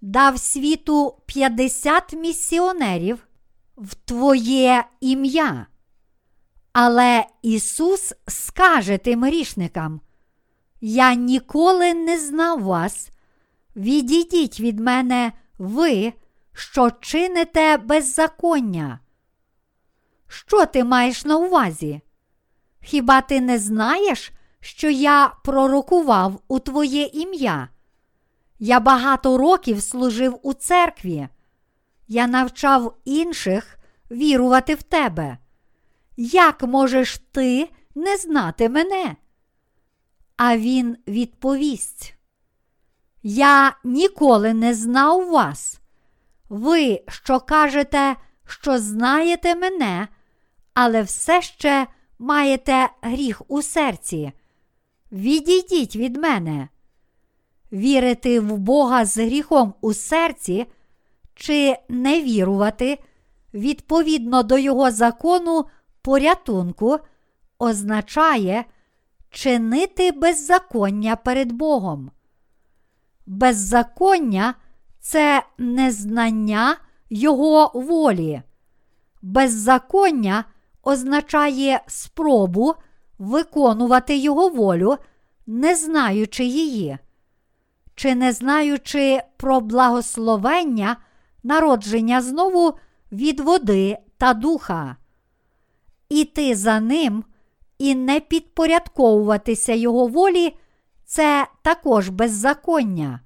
дав 0.00 0.38
світу 0.38 1.14
50 1.26 2.12
місіонерів 2.12 3.26
в 3.76 3.94
Твоє 3.94 4.84
ім'я. 5.00 5.66
Але 6.72 7.26
Ісус 7.42 8.12
скаже 8.28 8.98
тим 8.98 9.24
грішникам: 9.24 10.00
Я 10.80 11.14
ніколи 11.14 11.94
не 11.94 12.18
знав 12.18 12.62
вас. 12.62 13.10
Відійдіть 13.76 14.60
від 14.60 14.80
мене, 14.80 15.32
ви, 15.58 16.12
що 16.54 16.90
чините 16.90 17.76
беззаконня. 17.76 19.00
Що 20.28 20.66
ти 20.66 20.84
маєш 20.84 21.24
на 21.24 21.36
увазі? 21.36 22.00
Хіба 22.82 23.20
ти 23.20 23.40
не 23.40 23.58
знаєш, 23.58 24.32
що 24.60 24.90
я 24.90 25.32
пророкував 25.44 26.40
у 26.48 26.58
Твоє 26.58 27.02
ім'я? 27.02 27.68
Я 28.58 28.80
багато 28.80 29.38
років 29.38 29.82
служив 29.82 30.38
у 30.42 30.52
церкві. 30.52 31.28
Я 32.08 32.26
навчав 32.26 32.96
інших 33.04 33.78
вірувати 34.10 34.74
в 34.74 34.82
тебе. 34.82 35.38
Як 36.16 36.62
можеш 36.62 37.18
ти 37.32 37.68
не 37.94 38.16
знати 38.16 38.68
мене? 38.68 39.16
А 40.36 40.56
він 40.56 40.96
відповість: 41.08 42.14
Я 43.22 43.76
ніколи 43.84 44.54
не 44.54 44.74
знав 44.74 45.30
вас. 45.30 45.80
Ви, 46.54 47.02
що 47.08 47.40
кажете, 47.40 48.16
що 48.46 48.78
знаєте 48.78 49.54
мене, 49.54 50.08
але 50.74 51.02
все 51.02 51.42
ще 51.42 51.86
маєте 52.18 52.88
гріх 53.02 53.42
у 53.48 53.62
серці. 53.62 54.32
Відійдіть 55.12 55.96
від 55.96 56.16
мене. 56.16 56.68
Вірити 57.72 58.40
в 58.40 58.58
Бога 58.58 59.04
з 59.04 59.18
гріхом 59.18 59.74
у 59.80 59.94
серці 59.94 60.66
чи 61.34 61.76
не 61.88 62.22
вірувати 62.22 62.98
відповідно 63.54 64.42
до 64.42 64.58
Його 64.58 64.90
закону 64.90 65.64
порятунку 66.02 66.98
означає 67.58 68.64
чинити 69.30 70.12
беззаконня 70.12 71.16
перед 71.16 71.52
Богом. 71.52 72.10
Беззаконня 73.26 74.54
це 75.04 75.42
незнання 75.58 76.76
Його 77.10 77.70
волі. 77.74 78.42
Беззаконня 79.22 80.44
означає 80.82 81.80
спробу 81.86 82.74
виконувати 83.18 84.16
Його 84.16 84.48
волю, 84.48 84.96
не 85.46 85.76
знаючи 85.76 86.44
її, 86.44 86.98
чи 87.94 88.14
не 88.14 88.32
знаючи 88.32 89.22
про 89.36 89.60
благословення 89.60 90.96
народження 91.42 92.22
знову 92.22 92.74
від 93.12 93.40
води 93.40 93.98
та 94.18 94.34
духа. 94.34 94.96
Іти 96.08 96.54
за 96.54 96.80
ним 96.80 97.24
і 97.78 97.94
не 97.94 98.20
підпорядковуватися 98.20 99.72
Його 99.72 100.06
волі 100.06 100.56
це 101.04 101.46
також 101.62 102.08
беззаконня, 102.08 103.20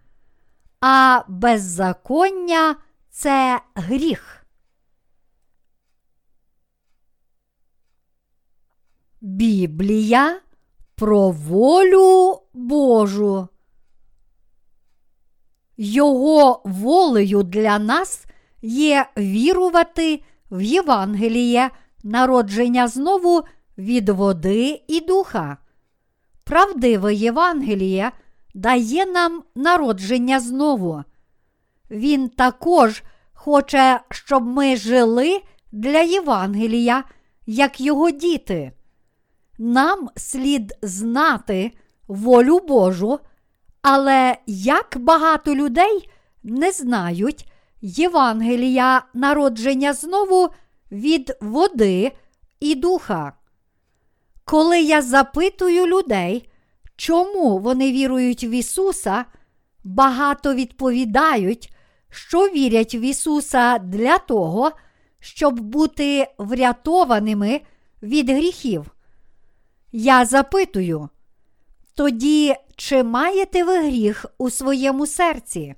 а 0.80 1.22
беззаконня 1.28 2.76
це 3.10 3.60
гріх. 3.74 4.46
Біблія 9.20 10.40
про 10.94 11.30
волю 11.30 12.40
Божу. 12.52 13.48
Його 15.76 16.62
волею 16.64 17.42
для 17.42 17.78
нас 17.78 18.24
є 18.62 19.06
вірувати 19.16 20.22
в 20.50 20.62
Євангеліє, 20.62 21.70
народження 22.02 22.88
знову 22.88 23.44
від 23.78 24.08
води 24.08 24.82
і 24.88 25.00
духа. 25.00 25.56
Правдиве 26.44 27.14
Євангеліє 27.14 28.12
дає 28.58 29.06
нам 29.06 29.42
народження 29.54 30.40
знову. 30.40 31.04
Він 31.90 32.28
також 32.28 33.02
хоче, 33.32 34.00
щоб 34.10 34.46
ми 34.46 34.76
жили 34.76 35.42
для 35.72 36.00
Євангелія, 36.00 37.04
як 37.46 37.80
його 37.80 38.10
діти. 38.10 38.72
Нам 39.58 40.08
слід 40.16 40.72
знати 40.82 41.72
волю 42.08 42.60
Божу, 42.68 43.18
але 43.82 44.36
як 44.46 44.96
багато 45.00 45.54
людей 45.54 46.10
не 46.42 46.72
знають 46.72 47.52
Євангелія 47.80 49.02
народження 49.14 49.92
знову 49.92 50.48
від 50.92 51.36
води 51.40 52.12
і 52.60 52.74
духа. 52.74 53.32
Коли 54.44 54.80
я 54.80 55.02
запитую 55.02 55.86
людей, 55.86 56.48
чому 56.98 57.58
вони 57.58 57.92
вірують 57.92 58.44
в 58.44 58.50
Ісуса, 58.50 59.24
багато 59.84 60.54
відповідають, 60.54 61.72
що 62.10 62.48
вірять 62.48 62.94
в 62.94 63.02
Ісуса 63.02 63.78
для 63.78 64.18
того, 64.18 64.72
щоб 65.20 65.60
бути 65.60 66.28
врятованими 66.38 67.60
від 68.02 68.30
гріхів. 68.30 68.90
Я 69.92 70.24
запитую, 70.24 71.08
тоді 71.94 72.54
чи 72.76 73.02
маєте 73.02 73.64
ви 73.64 73.78
гріх 73.78 74.26
у 74.38 74.50
своєму 74.50 75.06
серці? 75.06 75.74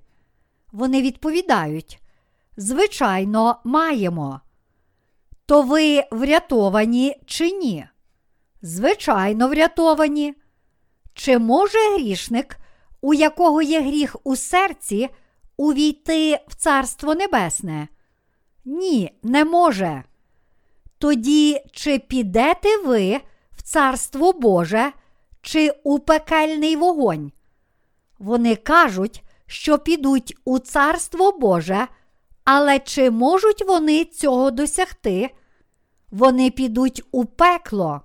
Вони 0.73 1.03
відповідають: 1.03 2.01
Звичайно, 2.57 3.61
маємо. 3.65 4.41
То 5.47 5.63
ви 5.63 6.05
врятовані 6.11 7.17
чи 7.27 7.51
ні? 7.51 7.87
Звичайно, 8.63 9.49
врятовані. 9.49 10.35
Чи 11.15 11.39
може 11.39 11.79
грішник, 11.95 12.57
у 13.01 13.15
якого 13.15 13.63
є 13.63 13.81
гріх 13.81 14.17
у 14.25 14.37
серці, 14.37 15.09
увійти 15.57 16.39
в 16.49 16.55
Царство 16.55 17.15
Небесне? 17.15 17.89
Ні, 18.65 19.19
не 19.23 19.45
може. 19.45 20.05
Тоді 20.99 21.61
чи 21.73 21.99
підете 21.99 22.77
ви 22.85 23.21
в 23.57 23.63
Царство 23.63 24.33
Боже, 24.33 24.93
чи 25.43 25.71
у 25.85 25.99
пекельний 25.99 26.77
вогонь? 26.77 27.33
Вони 28.19 28.57
кажуть, 28.57 29.23
що 29.47 29.79
підуть 29.79 30.37
у 30.45 30.59
Царство 30.59 31.33
Боже, 31.33 31.87
але 32.45 32.79
чи 32.79 33.11
можуть 33.11 33.65
вони 33.67 34.05
цього 34.05 34.51
досягти? 34.51 35.31
Вони 36.11 36.51
підуть 36.51 37.03
у 37.13 37.25
пекло. 37.25 38.01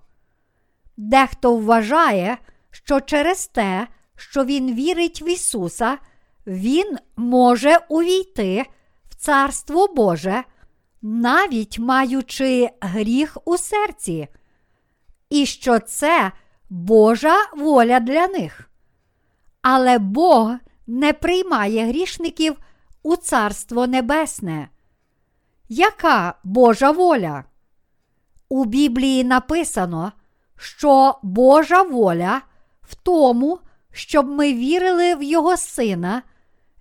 Дехто 0.98 1.56
вважає, 1.56 2.38
що 2.76 3.02
через 3.02 3.48
те, 3.48 3.88
що 4.16 4.46
він 4.46 4.76
вірить 4.76 5.22
в 5.22 5.28
Ісуса, 5.30 5.98
Він 6.48 6.98
може 7.16 7.78
увійти 7.90 8.66
в 9.10 9.16
Царство 9.16 9.88
Боже, 9.88 10.44
навіть 11.02 11.80
маючи 11.80 12.70
гріх 12.82 13.38
у 13.46 13.58
серці, 13.58 14.28
і 15.30 15.46
що 15.46 15.80
це 15.80 16.32
Божа 16.70 17.36
воля 17.58 18.00
для 18.00 18.28
них. 18.28 18.70
Але 19.62 20.00
Бог 20.00 20.52
не 20.88 21.14
приймає 21.14 21.88
грішників 21.88 22.56
у 23.04 23.16
Царство 23.16 23.88
Небесне. 23.88 24.70
Яка 25.70 26.36
Божа 26.44 26.92
воля? 26.92 27.44
У 28.50 28.66
Біблії 28.66 29.24
написано, 29.24 30.12
що 30.56 31.20
Божа 31.24 31.82
воля 31.82 32.42
в 32.88 32.96
тому, 32.96 33.60
щоб 33.92 34.28
ми 34.28 34.54
вірили 34.54 35.16
в 35.16 35.24
Його 35.24 35.58
Сина, 35.58 36.22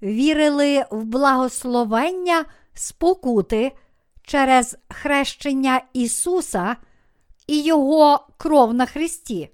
вірили 0.03 0.85
в 0.91 1.05
благословення 1.05 2.45
спокути 2.75 3.73
через 4.23 4.77
хрещення 4.89 5.81
Ісуса 5.93 6.77
і 7.47 7.63
Його 7.63 8.27
кров 8.37 8.75
на 8.75 8.87
Христі. 8.87 9.49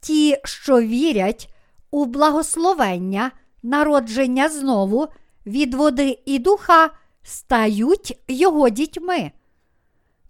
Ті, 0.00 0.36
що 0.44 0.80
вірять 0.80 1.54
у 1.90 2.04
благословення, 2.04 3.30
народження 3.62 4.48
знову 4.48 5.08
від 5.46 5.74
води 5.74 6.18
і 6.26 6.38
духа, 6.38 6.90
стають 7.22 8.18
Його 8.28 8.68
дітьми. 8.68 9.32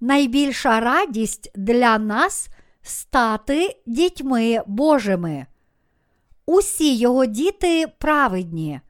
Найбільша 0.00 0.80
радість 0.80 1.50
для 1.54 1.98
нас 1.98 2.48
стати 2.82 3.76
дітьми 3.86 4.62
Божими. 4.66 5.46
Усі 6.46 6.96
його 6.96 7.26
діти 7.26 7.86
праведні. 7.98 8.80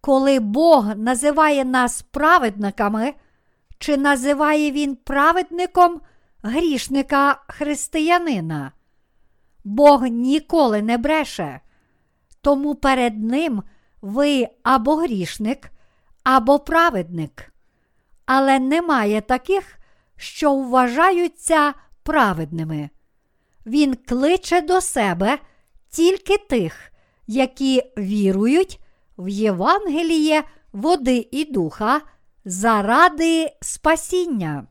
Коли 0.00 0.40
Бог 0.40 0.96
називає 0.96 1.64
нас 1.64 2.02
праведниками, 2.02 3.14
чи 3.78 3.96
називає 3.96 4.70
Він 4.70 4.96
праведником 4.96 6.00
грішника 6.42 7.42
християнина? 7.48 8.72
Бог 9.64 10.06
ніколи 10.06 10.82
не 10.82 10.98
бреше, 10.98 11.60
тому 12.40 12.74
перед 12.74 13.24
Ним 13.24 13.62
ви 14.02 14.48
або 14.62 14.96
грішник, 14.96 15.70
або 16.24 16.58
праведник. 16.58 17.52
Але 18.26 18.58
немає 18.58 19.20
таких, 19.20 19.78
що 20.16 20.54
вважаються 20.54 21.74
праведними. 22.02 22.90
Він 23.70 23.94
кличе 23.94 24.60
до 24.60 24.80
себе 24.80 25.38
тільки 25.90 26.38
тих, 26.38 26.92
які 27.26 27.82
вірують 27.98 28.80
в 29.18 29.28
Євангеліє 29.28 30.44
води 30.72 31.28
і 31.30 31.44
духа 31.44 32.00
заради 32.44 33.52
спасіння. 33.60 34.66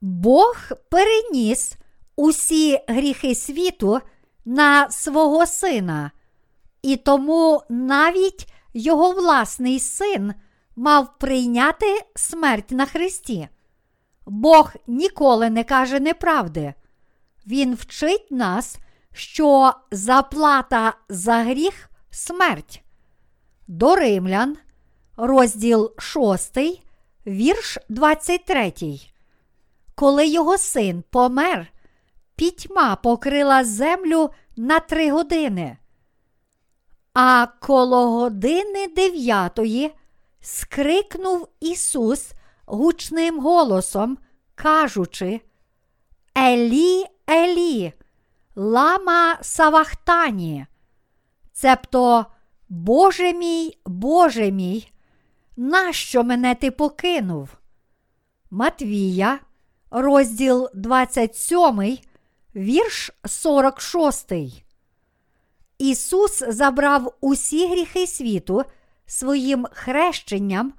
Бог 0.00 0.56
переніс 0.90 1.76
усі 2.16 2.80
гріхи 2.88 3.34
світу 3.34 4.00
на 4.44 4.90
свого 4.90 5.46
сина, 5.46 6.10
і 6.82 6.96
тому 6.96 7.62
навіть 7.68 8.52
його 8.74 9.12
власний 9.12 9.80
син 9.80 10.34
мав 10.76 11.18
прийняти 11.18 12.00
смерть 12.14 12.70
на 12.70 12.86
Христі. 12.86 13.48
Бог 14.26 14.72
ніколи 14.86 15.50
не 15.50 15.64
каже 15.64 16.00
неправди. 16.00 16.74
Він 17.46 17.74
вчить 17.74 18.30
нас, 18.30 18.78
що 19.12 19.72
заплата 19.90 20.94
за 21.08 21.42
гріх 21.42 21.90
смерть. 22.10 22.82
До 23.66 23.96
Римлян, 23.96 24.56
розділ 25.16 25.92
6, 25.98 26.58
вірш 27.26 27.78
23. 27.88 28.72
Коли 29.94 30.26
його 30.26 30.58
син 30.58 31.04
помер, 31.10 31.72
пітьма 32.36 32.96
покрила 32.96 33.64
землю 33.64 34.30
на 34.56 34.80
три 34.80 35.10
години. 35.10 35.76
А 37.14 37.46
коло 37.60 38.10
години 38.10 38.88
дев'ятої 38.88 39.94
скрикнув 40.40 41.48
Ісус 41.60 42.32
гучним 42.66 43.40
голосом, 43.40 44.18
кажучи: 44.54 45.40
Елі, 46.38 47.04
Елі, 47.30 47.92
лама 48.56 49.38
Савахтані, 49.42 50.66
цебто, 51.52 52.26
Боже 52.68 53.32
мій, 53.32 53.78
Боже 53.86 54.50
мій, 54.50 54.92
нащо 55.56 56.24
мене 56.24 56.54
ти 56.54 56.70
покинув? 56.70 57.48
Матвія, 58.50 59.38
розділ 59.90 60.68
27, 60.74 61.98
вірш 62.56 63.10
46. 63.24 64.32
Ісус 65.78 66.42
забрав 66.48 67.14
усі 67.20 67.68
гріхи 67.68 68.06
світу 68.06 68.62
своїм 69.06 69.66
хрещенням, 69.72 70.72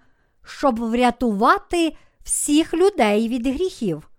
щоб 0.46 0.80
врятувати 0.80 1.96
всіх 2.24 2.74
людей 2.74 3.30
від 3.30 3.48
гріхів. 3.48 4.10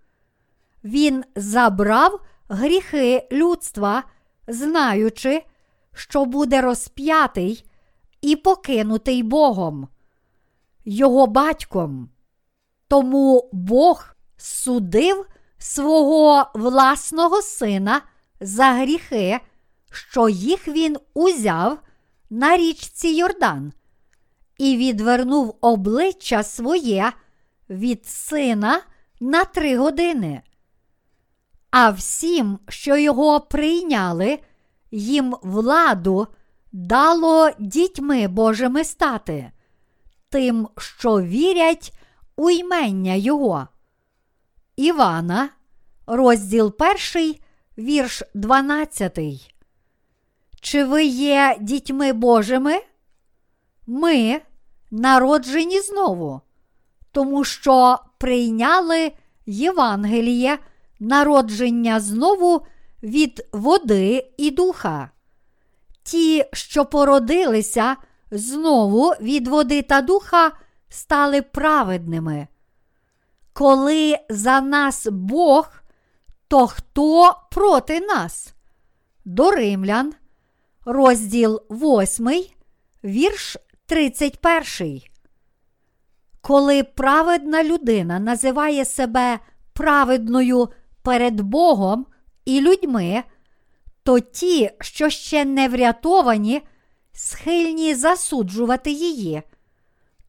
Він 0.83 1.23
забрав 1.35 2.21
гріхи 2.49 3.27
людства, 3.31 4.03
знаючи, 4.47 5.43
що 5.93 6.25
буде 6.25 6.61
розп'ятий 6.61 7.65
і 8.21 8.35
покинутий 8.35 9.23
Богом, 9.23 9.87
його 10.85 11.27
батьком. 11.27 12.09
Тому 12.87 13.49
Бог 13.51 14.05
судив 14.37 15.25
свого 15.57 16.45
власного 16.53 17.41
сина 17.41 18.01
за 18.39 18.71
гріхи, 18.71 19.39
що 19.91 20.29
їх 20.29 20.67
він 20.67 20.97
узяв 21.13 21.79
на 22.29 22.57
річці 22.57 23.07
Йордан, 23.07 23.73
і 24.57 24.77
відвернув 24.77 25.57
обличчя 25.61 26.43
своє 26.43 27.11
від 27.69 28.05
сина 28.05 28.81
на 29.19 29.43
три 29.43 29.77
години. 29.77 30.41
А 31.71 31.89
всім, 31.89 32.59
що 32.69 32.97
його 32.97 33.39
прийняли, 33.39 34.39
їм 34.91 35.35
владу 35.41 36.27
дало 36.71 37.49
дітьми 37.59 38.27
Божими 38.27 38.83
стати, 38.83 39.51
тим, 40.29 40.67
що 40.77 41.21
вірять 41.21 41.93
у 42.35 42.49
ймення 42.49 43.13
Його. 43.13 43.67
Івана, 44.75 45.49
розділ 46.07 46.75
1, 47.15 47.35
вірш 47.77 48.23
12. 48.33 49.19
Чи 50.61 50.85
ви 50.85 51.05
є 51.05 51.57
дітьми 51.61 52.13
Божими? 52.13 52.81
Ми 53.87 54.41
народжені 54.91 55.79
знову, 55.81 56.41
тому 57.11 57.43
що 57.43 57.99
прийняли 58.17 59.11
Євангеліє 59.45 60.57
народження 60.99 61.99
знову 61.99 62.61
від 63.03 63.47
води 63.51 64.31
і 64.37 64.51
духа. 64.51 65.09
Ті, 66.03 66.45
що 66.53 66.85
породилися 66.85 67.95
знову 68.31 69.09
від 69.09 69.47
води 69.47 69.81
та 69.81 70.01
духа, 70.01 70.51
стали 70.89 71.41
праведними. 71.41 72.47
Коли 73.53 74.17
за 74.29 74.61
нас 74.61 75.07
Бог, 75.11 75.69
то 76.47 76.67
хто 76.67 77.35
проти 77.51 77.99
нас? 77.99 78.53
До 79.25 79.51
римлян, 79.51 80.13
розділ 80.85 81.61
8, 81.69 82.43
вірш 83.03 83.57
31. 83.87 85.01
Коли 86.41 86.83
праведна 86.83 87.63
людина 87.63 88.19
називає 88.19 88.85
себе 88.85 89.39
праведною 89.73 90.69
перед 91.01 91.41
Богом 91.41 92.05
і 92.45 92.61
людьми, 92.61 93.23
то 94.03 94.19
ті, 94.19 94.71
що 94.81 95.09
ще 95.09 95.45
не 95.45 95.69
врятовані, 95.69 96.61
схильні 97.11 97.95
засуджувати 97.95 98.91
її. 98.91 99.41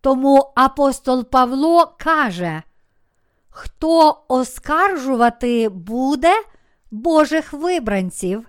Тому 0.01 0.53
апостол 0.55 1.25
Павло 1.25 1.97
каже, 1.99 2.63
хто 3.49 4.25
оскаржувати 4.29 5.69
буде 5.69 6.33
Божих 6.91 7.53
вибранців, 7.53 8.49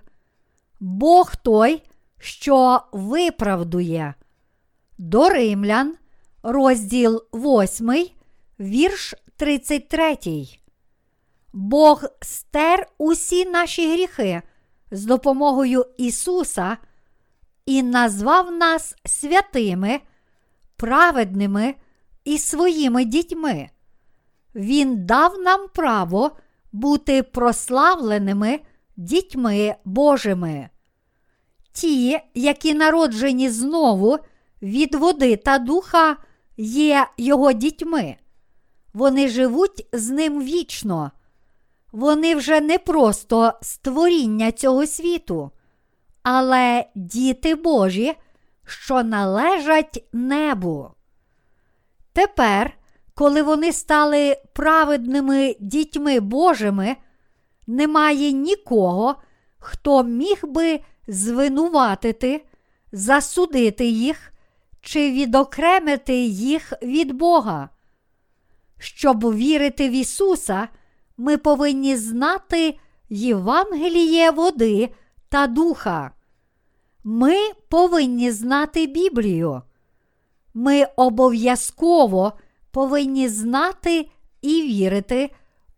Бог 0.80 1.36
той, 1.36 1.82
що 2.18 2.80
виправдує. 2.92 4.14
До 5.02 5.28
римлян, 5.28 5.96
розділ 6.42 7.24
8, 7.32 8.06
вірш 8.60 9.14
33. 9.36 10.18
Бог 11.52 12.04
стер 12.20 12.86
усі 12.98 13.44
наші 13.44 13.92
гріхи 13.92 14.42
з 14.90 15.04
допомогою 15.04 15.86
Ісуса 15.98 16.76
і 17.66 17.82
назвав 17.82 18.52
нас 18.52 18.94
святими, 19.04 20.00
праведними 20.76 21.74
і 22.24 22.38
своїми 22.38 23.04
дітьми. 23.04 23.70
Він 24.54 25.06
дав 25.06 25.38
нам 25.38 25.68
право 25.74 26.30
бути 26.72 27.22
прославленими 27.22 28.60
дітьми 28.96 29.74
Божими. 29.84 30.68
Ті, 31.72 32.20
які 32.34 32.74
народжені 32.74 33.50
знову 33.50 34.18
від 34.62 34.94
води 34.94 35.36
та 35.36 35.58
духа, 35.58 36.16
є 36.56 37.06
його 37.16 37.52
дітьми. 37.52 38.16
Вони 38.94 39.28
живуть 39.28 39.86
з 39.92 40.10
ним 40.10 40.42
вічно. 40.42 41.10
Вони 41.92 42.34
вже 42.34 42.60
не 42.60 42.78
просто 42.78 43.52
створіння 43.62 44.52
цього 44.52 44.86
світу, 44.86 45.50
але 46.22 46.84
діти 46.94 47.54
Божі, 47.54 48.14
що 48.64 49.02
належать 49.02 50.04
небу. 50.12 50.90
Тепер, 52.12 52.72
коли 53.14 53.42
вони 53.42 53.72
стали 53.72 54.36
праведними 54.52 55.56
дітьми 55.60 56.20
Божими, 56.20 56.96
немає 57.66 58.32
нікого, 58.32 59.14
хто 59.58 60.02
міг 60.02 60.40
би 60.42 60.80
звинуватити, 61.08 62.44
засудити 62.92 63.84
їх 63.86 64.29
чи 64.80 65.10
відокремити 65.10 66.14
їх 66.24 66.72
від 66.82 67.12
Бога. 67.12 67.68
Щоб 68.78 69.34
вірити 69.34 69.88
в 69.88 69.92
Ісуса, 69.92 70.68
ми 71.16 71.36
повинні 71.36 71.96
знати 71.96 72.78
Євангеліє 73.08 74.30
води 74.30 74.90
та 75.28 75.46
духа. 75.46 76.10
Ми 77.04 77.36
повинні 77.68 78.30
знати 78.30 78.86
Біблію. 78.86 79.62
Ми 80.54 80.84
обов'язково 80.96 82.32
повинні 82.70 83.28
знати 83.28 84.08
і 84.42 84.62
вірити 84.62 85.30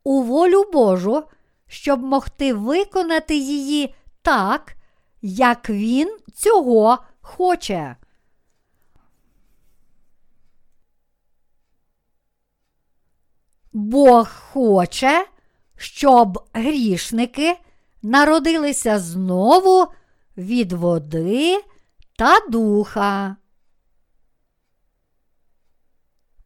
у 0.05 0.23
волю 0.23 0.65
Божу, 0.73 1.23
щоб 1.67 2.03
могти 2.03 2.55
виконати 2.55 3.37
її 3.37 3.95
так, 4.23 4.77
як 5.23 5.71
Він 5.71 6.19
цього 6.35 6.99
хоче. 7.21 7.97
Бог 13.73 14.29
хоче, 14.53 15.27
щоб 15.77 16.49
грішники 16.53 17.59
народилися 18.03 18.99
знову 18.99 19.87
від 20.37 20.73
води 20.73 21.65
та 22.19 22.39
духа. 22.49 23.37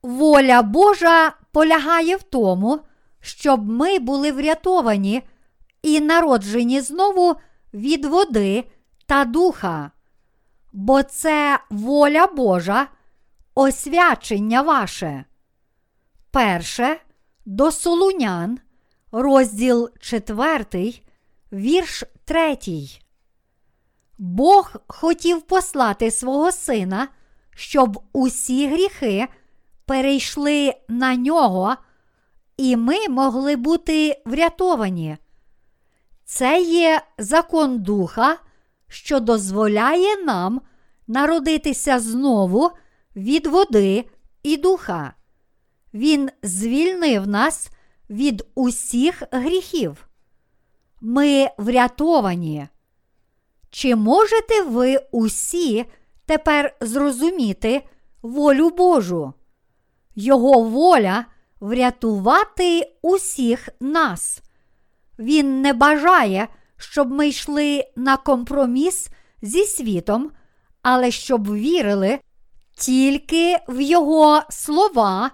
Воля 0.03 0.63
Божа 0.63 1.33
полягає 1.53 2.17
в 2.17 2.23
тому, 2.23 2.81
щоб 3.21 3.69
ми 3.69 3.99
були 3.99 4.33
врятовані 4.33 5.23
і 5.83 6.01
народжені 6.01 6.81
знову 6.81 7.37
від 7.75 8.05
води 8.05 8.65
та 9.07 9.25
духа. 9.25 9.91
Бо 10.73 11.03
це 11.03 11.59
воля 11.71 12.27
Божа, 12.27 12.89
освячення 13.55 14.63
ваше. 14.63 15.25
Перше 16.31 17.01
до 17.47 17.73
Солунян, 17.73 18.59
розділ 19.13 19.91
4, 20.01 20.95
вірш 21.53 22.05
3. 22.25 22.59
Бог 24.19 24.73
хотів 24.87 25.43
послати 25.43 26.11
свого 26.11 26.53
сина, 26.53 27.09
щоб 27.57 28.03
усі 28.13 28.69
гріхи 28.69 29.29
перейшли 29.85 30.75
на 30.89 31.17
нього, 31.17 31.77
і 32.57 32.77
ми 32.77 33.09
могли 33.09 33.57
бути 33.57 34.23
врятовані. 34.25 35.17
Це 36.25 36.63
є 36.63 37.03
закон 37.19 37.79
духа, 37.79 38.37
що 38.89 39.21
дозволяє 39.21 40.17
нам 40.25 40.61
народитися 41.07 42.01
знову 42.01 42.71
від 43.17 43.47
води 43.47 44.05
і 44.43 44.57
духа. 44.57 45.13
Він 45.97 46.31
звільнив 46.43 47.29
нас 47.29 47.71
від 48.11 48.45
усіх 48.55 49.23
гріхів. 49.33 50.09
Ми 51.01 51.51
врятовані. 51.59 52.69
Чи 53.71 53.97
можете 53.97 54.63
ви 54.63 55.01
усі 55.11 55.85
тепер 56.27 56.77
зрозуміти 56.81 57.83
волю 58.23 58.71
Божу? 58.71 59.33
Його 60.15 60.63
воля 60.63 61.25
врятувати 61.61 62.93
усіх 63.03 63.69
нас. 63.81 64.43
Він 65.19 65.63
не 65.63 65.73
бажає, 65.73 66.49
щоб 66.77 67.11
ми 67.11 67.29
йшли 67.29 67.85
на 67.97 68.17
компроміс 68.17 69.09
зі 69.43 69.65
світом, 69.65 70.31
але 70.83 71.11
щоб 71.11 71.55
вірили 71.55 72.19
тільки 72.75 73.57
в 73.69 73.81
Його 73.81 74.43
слова 74.51 75.31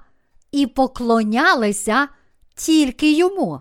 і 0.52 0.66
поклонялися 0.66 2.08
тільки 2.54 3.12
йому. 3.12 3.60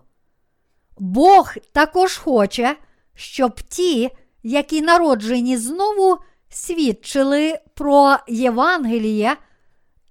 Бог 0.98 1.54
також 1.72 2.18
хоче, 2.18 2.76
щоб 3.16 3.62
ті, 3.62 4.10
які 4.44 4.82
народжені 4.82 5.58
знову, 5.58 6.18
свідчили 6.50 7.60
про 7.74 8.18
Євангеліє 8.28 9.38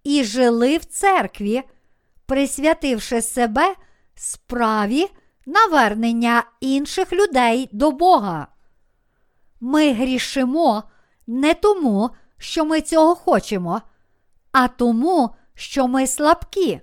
і 0.05 0.25
жили 0.25 0.77
в 0.77 0.85
церкві, 0.85 1.63
присвятивши 2.27 3.23
себе 3.23 3.75
справі 4.15 5.07
навернення 5.47 6.45
інших 6.61 7.13
людей 7.13 7.69
до 7.73 7.91
Бога. 7.91 8.47
Ми 9.61 9.93
грішимо 9.93 10.83
не 11.27 11.55
тому, 11.55 12.11
що 12.39 12.65
ми 12.65 12.81
цього 12.81 13.15
хочемо, 13.15 13.83
а 14.53 14.69
тому, 14.69 15.31
що 15.61 15.89
ми 15.89 16.07
слабкі. 16.07 16.81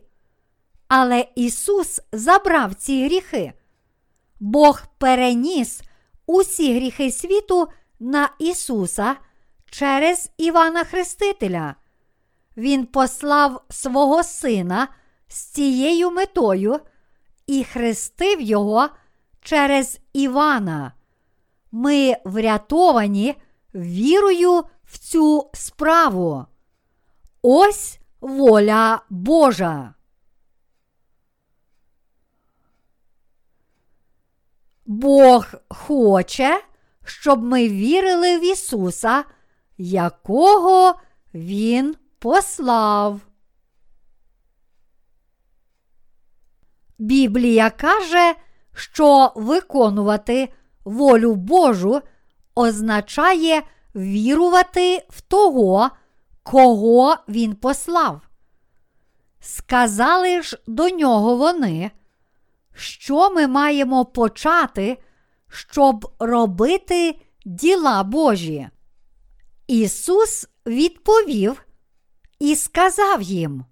Але 0.87 1.27
Ісус 1.35 2.01
забрав 2.11 2.75
ці 2.75 3.05
гріхи. 3.05 3.53
Бог 4.39 4.81
переніс 4.97 5.81
усі 6.25 6.75
гріхи 6.75 7.11
світу 7.11 7.67
на 7.99 8.29
Ісуса 8.39 9.15
через 9.71 10.31
Івана 10.37 10.83
Хрестителя. 10.83 11.75
Він 12.57 12.85
послав 12.85 13.65
свого 13.69 14.23
Сина 14.23 14.87
з 15.27 15.41
цією 15.43 16.11
метою 16.11 16.79
і 17.47 17.63
хрестив 17.63 18.41
Його 18.41 18.89
через 19.41 19.99
Івана. 20.13 20.91
Ми 21.71 22.17
врятовані 22.25 23.35
вірою 23.75 24.63
в 24.85 24.97
цю 24.97 25.49
справу. 25.53 26.45
Ось 27.41 27.99
воля 28.21 29.01
Божа. 29.09 29.93
Бог 34.85 35.45
хоче, 35.69 36.63
щоб 37.05 37.43
ми 37.43 37.69
вірили 37.69 38.39
в 38.39 38.43
Ісуса, 38.43 39.23
якого 39.77 40.95
Він 41.33 41.95
послав. 42.19 43.21
Біблія 46.99 47.69
каже, 47.69 48.35
що 48.73 49.31
виконувати 49.35 50.53
волю 50.85 51.35
Божу 51.35 52.01
означає 52.55 53.61
вірувати 53.95 55.05
в 55.09 55.21
того, 55.21 55.89
кого 56.51 57.17
він 57.27 57.55
послав. 57.55 58.21
Сказали 59.39 60.41
ж 60.41 60.57
до 60.67 60.89
нього 60.89 61.35
вони, 61.35 61.91
що 62.73 63.29
ми 63.29 63.47
маємо 63.47 64.05
почати, 64.05 64.97
щоб 65.49 66.13
робити 66.19 67.19
діла 67.45 68.03
Божі. 68.03 68.69
Ісус 69.67 70.47
відповів 70.65 71.65
і 72.39 72.55
сказав 72.55 73.21
їм: 73.21 73.65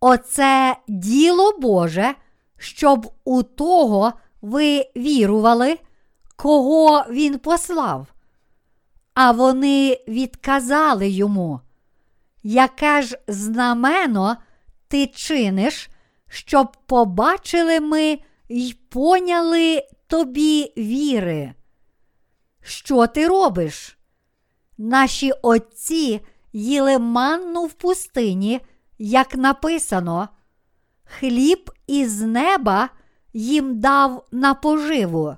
Оце 0.00 0.76
діло 0.88 1.58
Боже, 1.58 2.14
щоб 2.58 3.12
у 3.24 3.42
того 3.42 4.12
ви 4.42 4.86
вірували, 4.96 5.78
кого 6.36 7.04
Він 7.10 7.38
послав. 7.38 8.06
А 9.14 9.32
вони 9.32 10.04
відказали 10.08 11.08
йому, 11.08 11.60
яке 12.42 13.02
ж 13.02 13.18
знамено 13.28 14.36
ти 14.88 15.06
чиниш, 15.06 15.88
щоб 16.28 16.76
побачили 16.86 17.80
ми 17.80 18.18
й 18.48 18.76
поняли 18.88 19.82
тобі 20.06 20.72
віри? 20.76 21.54
Що 22.62 23.06
ти 23.06 23.28
робиш? 23.28 23.98
наші 24.78 25.32
отці 25.42 26.20
їли 26.52 26.98
манну 26.98 27.64
в 27.64 27.72
пустині, 27.72 28.60
як 28.98 29.34
написано, 29.34 30.28
хліб 31.04 31.70
із 31.86 32.20
неба 32.20 32.88
їм 33.32 33.80
дав 33.80 34.26
на 34.32 34.54
поживу. 34.54 35.36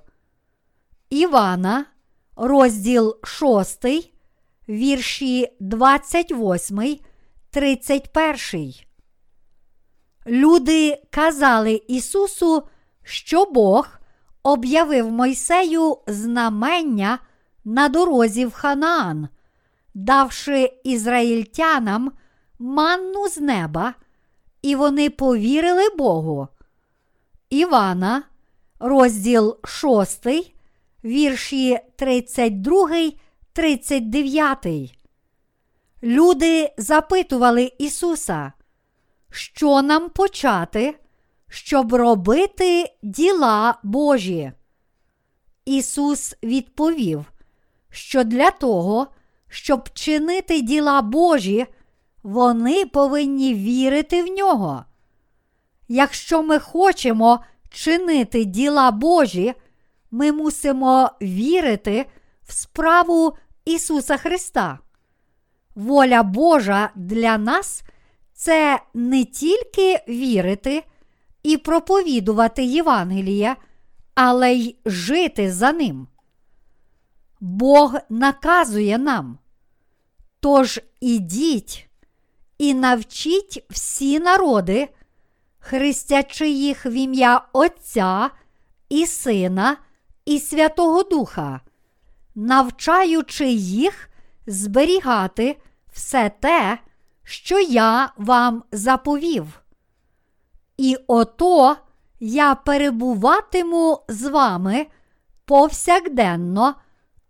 Івана, 1.11 1.85
розділ 2.37 3.17
6, 3.25 4.10
вірші 4.71 5.49
28, 5.61 6.99
31. 7.51 8.75
Люди 10.27 11.03
казали 11.11 11.83
Ісусу, 11.89 12.63
що 13.03 13.45
Бог 13.45 13.89
об'явив 14.43 15.11
Мойсею 15.11 15.99
знамення 16.07 17.19
на 17.65 17.89
дорозі 17.89 18.47
в 18.47 18.53
Ханаан, 18.53 19.29
давши 19.95 20.73
ізраїльтянам 20.85 22.13
манну 22.59 23.29
з 23.29 23.39
неба, 23.39 23.95
і 24.63 24.75
вони 24.77 25.11
повірили 25.11 25.89
Богу. 25.99 26.49
Івана, 27.51 28.23
розділ 28.79 29.59
6, 29.65 30.27
вірші 31.05 31.79
32, 31.97 32.89
39. 33.61 34.97
Люди 36.03 36.73
запитували 36.79 37.73
Ісуса, 37.79 38.53
що 39.31 39.83
нам 39.83 40.09
почати, 40.11 40.99
щоб 41.49 41.95
робити 41.95 42.93
діла 43.03 43.79
Божі. 43.83 44.53
Ісус 45.65 46.35
відповів, 46.43 47.25
що 47.91 48.25
для 48.25 48.51
того, 48.51 49.07
щоб 49.49 49.91
чинити 49.93 50.61
діла 50.61 51.03
Божі, 51.03 51.67
вони 52.23 52.87
повинні 52.87 53.55
вірити 53.55 54.23
в 54.23 54.27
нього. 54.27 54.85
Якщо 55.89 56.43
ми 56.43 56.59
хочемо 56.59 57.45
чинити 57.71 58.45
діла 58.45 58.91
Божі, 58.91 59.55
ми 60.11 60.33
мусимо 60.33 61.11
вірити 61.23 62.07
в 62.43 62.53
справу 62.53 63.37
Ісуса 63.65 64.17
Христа. 64.17 64.79
Воля 65.75 66.23
Божа 66.23 66.91
для 66.95 67.39
нас 67.39 67.83
це 68.33 68.81
не 68.95 69.25
тільки 69.25 70.05
вірити 70.09 70.85
і 71.43 71.57
проповідувати 71.57 72.65
Євангеліє, 72.65 73.57
але 74.15 74.53
й 74.53 74.77
жити 74.85 75.53
за 75.53 75.73
ним. 75.73 76.09
Бог 77.41 77.95
наказує 78.09 78.99
нам. 78.99 79.39
Тож 80.41 80.81
ідіть 81.01 81.89
і 82.59 82.75
навчіть 82.75 83.65
всі 83.71 84.21
народи, 84.21 84.89
хрестячи 85.59 86.49
їх 86.49 86.87
в 86.87 86.93
ім'я 86.93 87.43
Отця 87.53 88.31
і 88.89 89.07
Сина 89.07 89.77
і 90.25 90.39
Святого 90.41 91.03
Духа, 91.03 91.61
навчаючи 92.35 93.49
їх 93.53 94.11
зберігати 94.47 95.57
все 95.93 96.31
те, 96.41 96.79
що 97.25 97.61
я 97.61 98.13
вам 98.17 98.63
заповів. 98.73 99.61
І 100.77 100.97
ото 101.07 101.77
я 102.21 102.55
перебуватиму 102.55 104.01
з 104.09 104.29
вами 104.29 104.87
повсякденно 105.45 106.75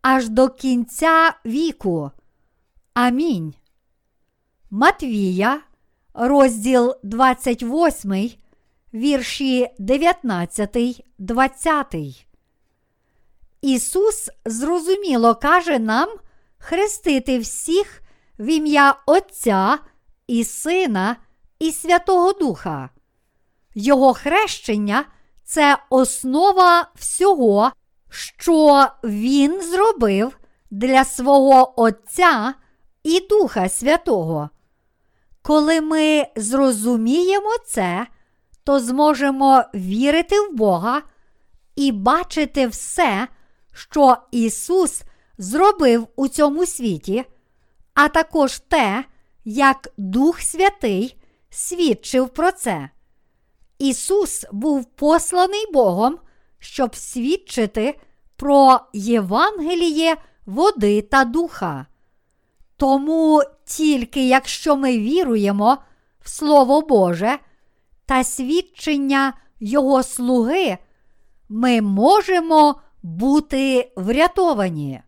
аж 0.02 0.28
до 0.28 0.48
кінця 0.48 1.34
віку. 1.46 2.10
Амінь. 2.94 3.54
Матвія, 4.70 5.60
розділ 6.14 6.94
28, 7.02 8.30
вірші 8.94 9.68
19, 9.78 11.04
20. 11.18 12.29
Ісус 13.62 14.30
зрозуміло 14.44 15.34
каже 15.34 15.78
нам 15.78 16.08
хрестити 16.58 17.38
всіх 17.38 18.02
в 18.38 18.46
ім'я 18.46 18.94
Отця 19.06 19.78
і 20.26 20.44
Сина 20.44 21.16
і 21.58 21.72
Святого 21.72 22.32
Духа. 22.32 22.90
Його 23.74 24.14
хрещення 24.14 25.04
це 25.44 25.78
основа 25.90 26.90
всього, 26.94 27.72
що 28.10 28.86
Він 29.04 29.62
зробив 29.62 30.38
для 30.70 31.04
свого 31.04 31.80
Отця 31.80 32.54
і 33.02 33.20
Духа 33.20 33.68
Святого. 33.68 34.50
Коли 35.42 35.80
ми 35.80 36.26
зрозуміємо 36.36 37.50
це, 37.66 38.06
то 38.64 38.80
зможемо 38.80 39.64
вірити 39.74 40.40
в 40.40 40.52
Бога 40.52 41.02
і 41.76 41.92
бачити 41.92 42.66
все, 42.66 43.28
що 43.80 44.16
Ісус 44.30 45.02
зробив 45.38 46.08
у 46.16 46.28
цьому 46.28 46.66
світі, 46.66 47.24
а 47.94 48.08
також 48.08 48.58
те, 48.58 49.04
як 49.44 49.88
Дух 49.96 50.40
Святий 50.40 51.16
свідчив 51.50 52.28
про 52.28 52.52
це. 52.52 52.90
Ісус 53.78 54.46
був 54.52 54.84
посланий 54.84 55.72
Богом, 55.72 56.18
щоб 56.58 56.96
свідчити 56.96 58.00
про 58.36 58.80
Євангеліє 58.92 60.16
води 60.46 61.02
та 61.02 61.24
духа. 61.24 61.86
Тому 62.76 63.42
тільки 63.64 64.28
якщо 64.28 64.76
ми 64.76 64.98
віруємо 64.98 65.78
в 66.20 66.28
Слово 66.28 66.80
Боже 66.80 67.38
та 68.06 68.24
свідчення 68.24 69.32
Його 69.60 70.02
слуги, 70.02 70.78
ми 71.48 71.80
можемо 71.80 72.80
бути 73.02 73.92
врятовані. 73.96 75.02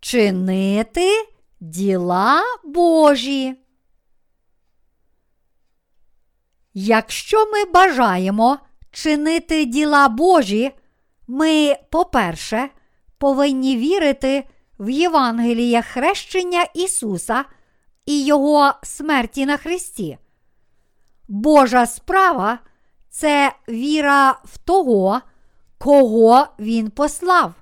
Чинити 0.00 1.28
діла 1.60 2.42
Божі. 2.64 3.56
Якщо 6.74 7.50
ми 7.50 7.64
бажаємо 7.64 8.58
чинити 8.90 9.64
діла 9.64 10.08
Божі, 10.08 10.72
ми, 11.26 11.76
по-перше, 11.90 12.68
повинні 13.18 13.76
вірити 13.76 14.48
в 14.78 14.90
Євангеліє 14.90 15.82
хрещення 15.82 16.66
Ісуса 16.74 17.44
і 18.06 18.24
Його 18.24 18.72
смерті 18.82 19.46
на 19.46 19.56
Христі. 19.56 20.18
Божа 21.28 21.86
справа 21.86 22.58
це 23.16 23.52
віра 23.68 24.40
в 24.44 24.58
того, 24.58 25.20
кого 25.78 26.46
Він 26.58 26.90
послав. 26.90 27.52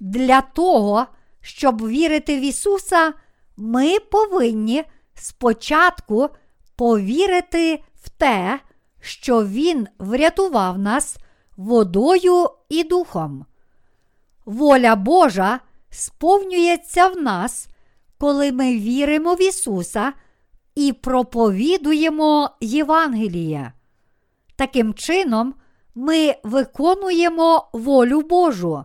Для 0.00 0.40
того, 0.40 1.06
щоб 1.40 1.88
вірити 1.88 2.38
в 2.38 2.40
Ісуса, 2.40 3.12
ми 3.56 3.98
повинні 3.98 4.84
спочатку 5.14 6.28
повірити 6.76 7.82
в 8.02 8.08
те, 8.08 8.60
що 9.00 9.44
Він 9.44 9.88
врятував 9.98 10.78
нас 10.78 11.16
водою 11.56 12.50
і 12.68 12.84
духом. 12.84 13.46
Воля 14.44 14.96
Божа 14.96 15.60
сповнюється 15.90 17.08
в 17.08 17.16
нас, 17.16 17.68
коли 18.18 18.52
ми 18.52 18.78
віримо 18.78 19.34
в 19.34 19.42
Ісуса 19.42 20.12
і 20.74 20.92
проповідуємо 20.92 22.50
Євангеліє. 22.60 23.72
Таким 24.58 24.94
чином, 24.94 25.54
ми 25.94 26.34
виконуємо 26.42 27.68
волю 27.72 28.20
Божу. 28.20 28.84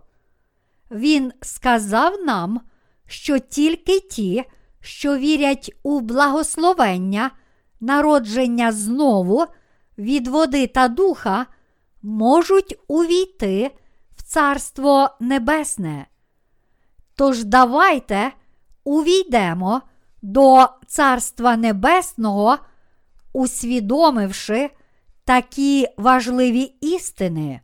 Він 0.92 1.34
сказав 1.42 2.14
нам, 2.26 2.62
що 3.08 3.40
тільки 3.40 4.00
ті, 4.00 4.44
що 4.82 5.18
вірять 5.18 5.76
у 5.84 6.00
благословення, 6.00 7.32
народження 7.82 8.72
знову 8.72 9.46
від 9.98 10.28
води 10.28 10.68
та 10.68 10.88
духа, 10.88 11.46
можуть 12.02 12.80
увійти 12.88 13.72
в 14.16 14.24
Царство 14.24 15.10
Небесне. 15.20 16.08
Тож 17.16 17.44
давайте 17.44 18.32
увійдемо 18.84 19.82
до 20.22 20.68
Царства 20.88 21.58
Небесного, 21.58 22.58
усвідомивши 23.34 24.70
такі 25.26 25.88
важливі 25.98 26.62
істини. 26.82 27.62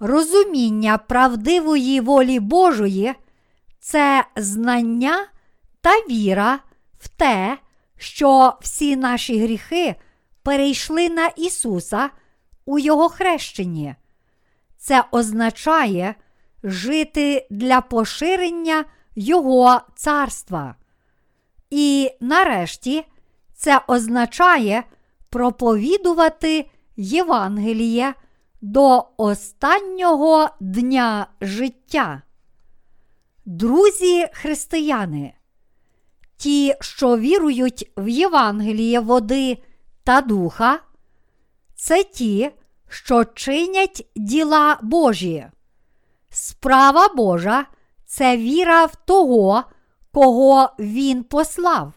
Розуміння 0.00 0.98
правдивої 0.98 2.00
волі 2.00 2.40
Божої 2.40 3.14
це 3.80 4.24
знання 4.36 5.26
та 5.80 5.90
віра 5.90 6.58
в 6.98 7.08
те, 7.08 7.58
що 7.98 8.54
всі 8.60 8.96
наші 8.96 9.42
гріхи 9.42 9.94
перейшли 10.42 11.08
на 11.08 11.26
Ісуса 11.26 12.10
у 12.64 12.78
Його 12.78 13.08
хрещенні. 13.08 13.94
це 14.78 15.04
означає 15.10 16.14
жити 16.62 17.46
для 17.50 17.80
поширення 17.80 18.84
Його 19.14 19.80
царства. 19.96 20.74
І 21.70 22.10
нарешті 22.20 23.04
це 23.54 23.80
означає 23.86 24.84
проповідувати 25.30 26.70
Євангеліє 26.96 28.14
до 28.60 29.04
останнього 29.16 30.48
дня 30.60 31.26
життя. 31.40 32.22
Друзі 33.44 34.26
християни, 34.32 35.34
ті, 36.36 36.74
що 36.80 37.16
вірують 37.16 37.92
в 37.96 38.08
Євангеліє 38.08 39.00
води 39.00 39.62
та 40.04 40.20
духа, 40.20 40.80
це 41.74 42.04
ті, 42.04 42.50
що 42.88 43.24
чинять 43.24 44.06
діла 44.16 44.78
Божі. 44.82 45.46
Справа 46.30 47.08
Божа 47.08 47.66
це 48.06 48.36
віра 48.36 48.84
в 48.84 48.94
того, 48.96 49.64
кого 50.12 50.70
Він 50.78 51.24
послав. 51.24 51.92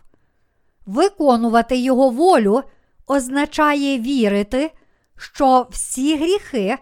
Виконувати 0.85 1.77
Його 1.77 2.09
волю 2.09 2.63
означає 3.07 3.99
вірити, 3.99 4.71
що 5.17 5.67
всі 5.71 6.17
гріхи 6.17 6.77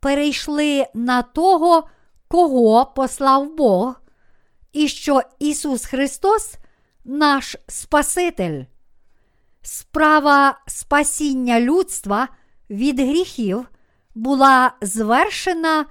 перейшли 0.00 0.86
на 0.94 1.22
того, 1.22 1.88
кого 2.28 2.86
послав 2.86 3.54
Бог, 3.56 3.94
і 4.72 4.88
що 4.88 5.22
Ісус 5.38 5.84
Христос 5.84 6.54
наш 7.04 7.56
Спаситель. 7.68 8.64
Справа 9.62 10.58
спасіння 10.66 11.60
людства 11.60 12.28
від 12.70 13.00
гріхів 13.00 13.68
була 14.14 14.72
звершена, 14.80 15.86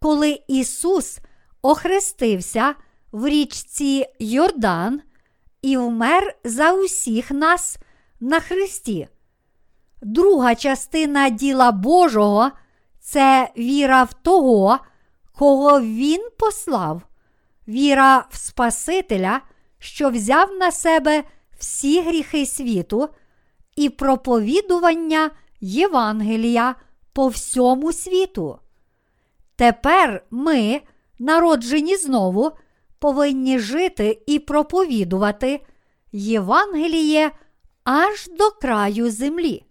коли 0.00 0.40
Ісус 0.48 1.18
охрестився 1.62 2.74
в 3.12 3.28
річці 3.28 4.06
Йордан 4.18 5.00
і 5.62 5.76
вмер 5.76 6.36
за 6.44 6.72
усіх 6.72 7.30
нас 7.30 7.78
на 8.20 8.40
Христі. 8.40 9.08
Друга 10.06 10.54
частина 10.54 11.28
діла 11.28 11.72
Божого 11.72 12.50
це 13.00 13.48
віра 13.58 14.02
в 14.02 14.12
того, 14.12 14.78
кого 15.38 15.80
Він 15.80 16.28
послав, 16.38 17.02
віра 17.68 18.26
в 18.30 18.36
Спасителя, 18.36 19.40
що 19.78 20.10
взяв 20.10 20.52
на 20.52 20.72
себе 20.72 21.24
всі 21.58 22.00
гріхи 22.00 22.46
світу, 22.46 23.08
і 23.76 23.88
проповідування 23.88 25.30
Євангелія 25.60 26.74
по 27.12 27.28
всьому 27.28 27.92
світу. 27.92 28.58
Тепер 29.56 30.24
ми, 30.30 30.80
народжені 31.18 31.96
знову, 31.96 32.52
повинні 32.98 33.58
жити 33.58 34.22
і 34.26 34.38
проповідувати 34.38 35.60
Євангеліє 36.12 37.30
аж 37.84 38.28
до 38.38 38.50
краю 38.50 39.10
землі. 39.10 39.65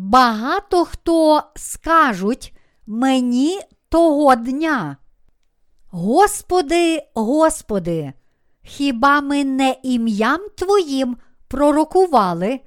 Багато 0.00 0.84
хто 0.84 1.42
скажуть 1.56 2.54
мені 2.86 3.60
того 3.88 4.34
дня. 4.34 4.96
Господи, 5.90 7.02
Господи, 7.14 8.12
хіба 8.62 9.20
ми 9.20 9.44
не 9.44 9.76
ім'ям 9.82 10.40
Твоїм 10.56 11.16
пророкували? 11.48 12.60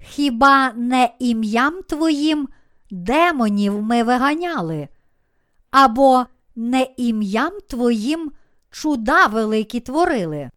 Хіба 0.00 0.72
не 0.72 1.14
ім'ям 1.18 1.82
Твоїм 1.82 2.48
демонів 2.90 3.82
ми 3.82 4.02
виганяли? 4.02 4.88
Або 5.70 6.24
не 6.56 6.86
ім'ям 6.96 7.52
Твоїм 7.68 8.32
чуда 8.70 9.26
великі 9.26 9.80
творили? 9.80 10.50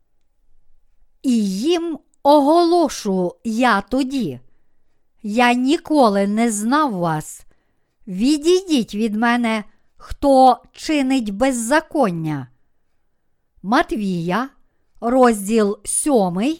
І 1.23 1.49
їм 1.49 1.99
оголошу 2.23 3.35
я 3.43 3.81
тоді. 3.81 4.39
Я 5.23 5.53
ніколи 5.53 6.27
не 6.27 6.51
знав 6.51 6.93
вас. 6.93 7.45
Відійдіть 8.07 8.95
від 8.95 9.15
мене, 9.15 9.63
хто 9.95 10.63
чинить 10.71 11.29
беззаконня. 11.29 12.47
Матвія, 13.63 14.49
розділ 15.01 15.79
7, 15.83 16.57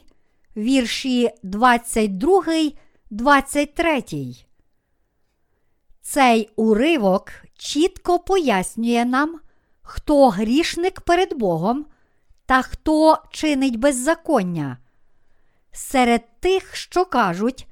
вірші 0.58 1.32
22, 1.43 2.43
23. 3.10 4.03
Цей 6.01 6.49
уривок 6.55 7.32
чітко 7.58 8.20
пояснює 8.20 9.05
нам, 9.05 9.39
хто 9.82 10.30
грішник 10.30 11.01
перед 11.01 11.34
Богом 11.34 11.86
та 12.45 12.62
хто 12.62 13.18
чинить 13.32 13.80
беззаконня. 13.80 14.78
Серед 15.72 16.39
тих, 16.39 16.76
що 16.76 17.05
кажуть, 17.05 17.68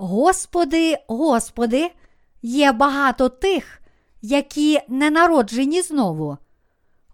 Господи, 0.00 0.98
Господи, 1.08 1.90
є 2.42 2.72
багато 2.72 3.28
тих, 3.28 3.80
які 4.22 4.80
не 4.88 5.10
народжені 5.10 5.82
знову. 5.82 6.36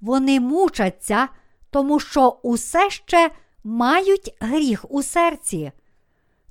Вони 0.01 0.41
мучаться, 0.41 1.29
тому 1.71 2.01
що 2.01 2.39
усе 2.43 2.91
ще 2.91 3.31
мають 3.65 4.37
гріх 4.41 4.85
у 4.89 5.03
серці. 5.03 5.73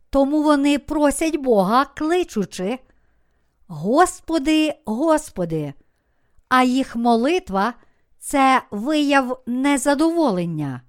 Тому 0.10 0.44
вони 0.44 0.80
просять 0.80 1.36
Бога, 1.36 1.86
кличучи, 1.86 2.80
Господи, 3.68 4.74
Господи, 4.86 5.74
а 6.50 6.64
їх 6.64 6.96
молитва 6.96 7.74
це 8.20 8.62
вияв 8.72 9.44
незадоволення. 9.46 10.82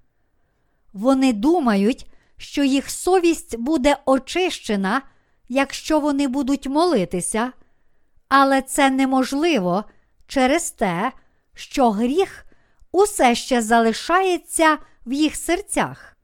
Вони 0.92 1.32
думають, 1.32 2.10
що 2.36 2.64
їх 2.64 2.90
совість 2.90 3.58
буде 3.58 3.96
очищена, 4.06 5.02
якщо 5.48 6.00
вони 6.00 6.28
будуть 6.28 6.66
молитися, 6.66 7.52
але 8.28 8.62
це 8.62 8.90
неможливо 8.90 9.84
через 10.26 10.70
те, 10.70 11.12
що 11.54 11.90
гріх 11.90 12.46
усе 12.92 13.34
ще 13.34 13.62
залишається 13.62 14.78
в 15.06 15.12
їх 15.12 15.36
серцях. 15.36 16.16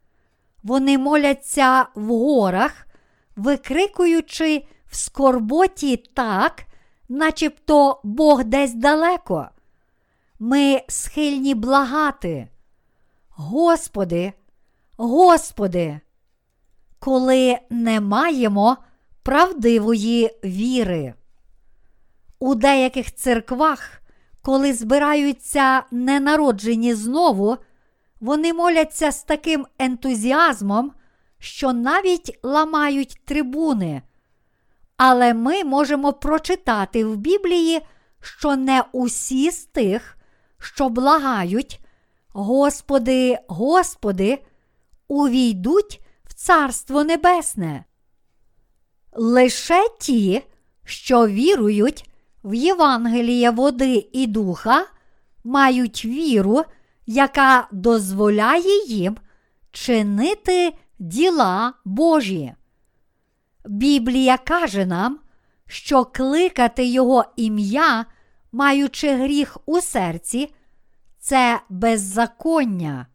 Вони 0.62 0.98
моляться 0.98 1.86
в 1.94 2.06
горах, 2.06 2.86
викрикуючи 3.36 4.66
в 4.86 4.96
скорботі 4.96 5.96
так, 5.96 6.64
начебто 7.08 8.00
Бог 8.04 8.44
десь 8.44 8.74
далеко. 8.74 9.48
Ми 10.38 10.82
схильні 10.88 11.54
благати. 11.54 12.48
Господи, 13.28 14.32
Господи, 14.96 16.00
коли 16.98 17.58
не 17.70 18.00
маємо 18.00 18.76
правдивої 19.22 20.30
віри. 20.44 21.14
У 22.38 22.54
деяких 22.54 23.14
церквах, 23.14 24.02
коли 24.42 24.72
збираються 24.72 25.82
ненароджені 25.90 26.94
знову, 26.94 27.56
вони 28.20 28.52
моляться 28.52 29.12
з 29.12 29.22
таким 29.22 29.66
ентузіазмом, 29.78 30.92
що 31.38 31.72
навіть 31.72 32.38
ламають 32.42 33.20
трибуни. 33.24 34.02
Але 34.96 35.34
ми 35.34 35.64
можемо 35.64 36.12
прочитати 36.12 37.04
в 37.04 37.16
Біблії, 37.16 37.80
що 38.20 38.56
не 38.56 38.84
усі 38.92 39.50
з 39.50 39.64
тих, 39.64 40.16
що 40.58 40.88
благають, 40.88 41.80
Господи, 42.32 43.38
Господи, 43.48 44.42
увійдуть 45.08 46.00
в 46.24 46.34
Царство 46.34 47.04
Небесне. 47.04 47.84
Лише 49.12 49.88
ті, 50.00 50.42
що 50.84 51.26
вірують 51.26 52.10
в 52.44 52.54
Євангеліє 52.54 53.50
води 53.50 54.08
і 54.12 54.26
духа, 54.26 54.86
мають 55.44 56.04
віру, 56.04 56.62
яка 57.06 57.68
дозволяє 57.72 58.86
їм 58.86 59.16
чинити 59.72 60.74
діла 60.98 61.72
Божі. 61.84 62.54
Біблія 63.64 64.38
каже 64.38 64.86
нам, 64.86 65.18
що 65.66 66.04
кликати 66.04 66.86
Його 66.86 67.24
ім'я, 67.36 68.06
маючи 68.52 69.14
гріх 69.14 69.58
у 69.66 69.80
серці, 69.80 70.54
це 71.18 71.60
беззаконня. 71.68 73.06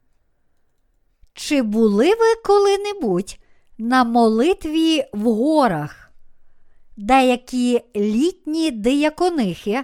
Чи 1.34 1.62
були 1.62 2.10
ви 2.10 2.36
коли-небудь 2.46 3.38
на 3.78 4.04
молитві 4.04 5.06
в 5.14 5.24
горах? 5.24 6.12
Деякі 6.98 7.82
літні 7.96 8.72
дияконихи 8.72 9.84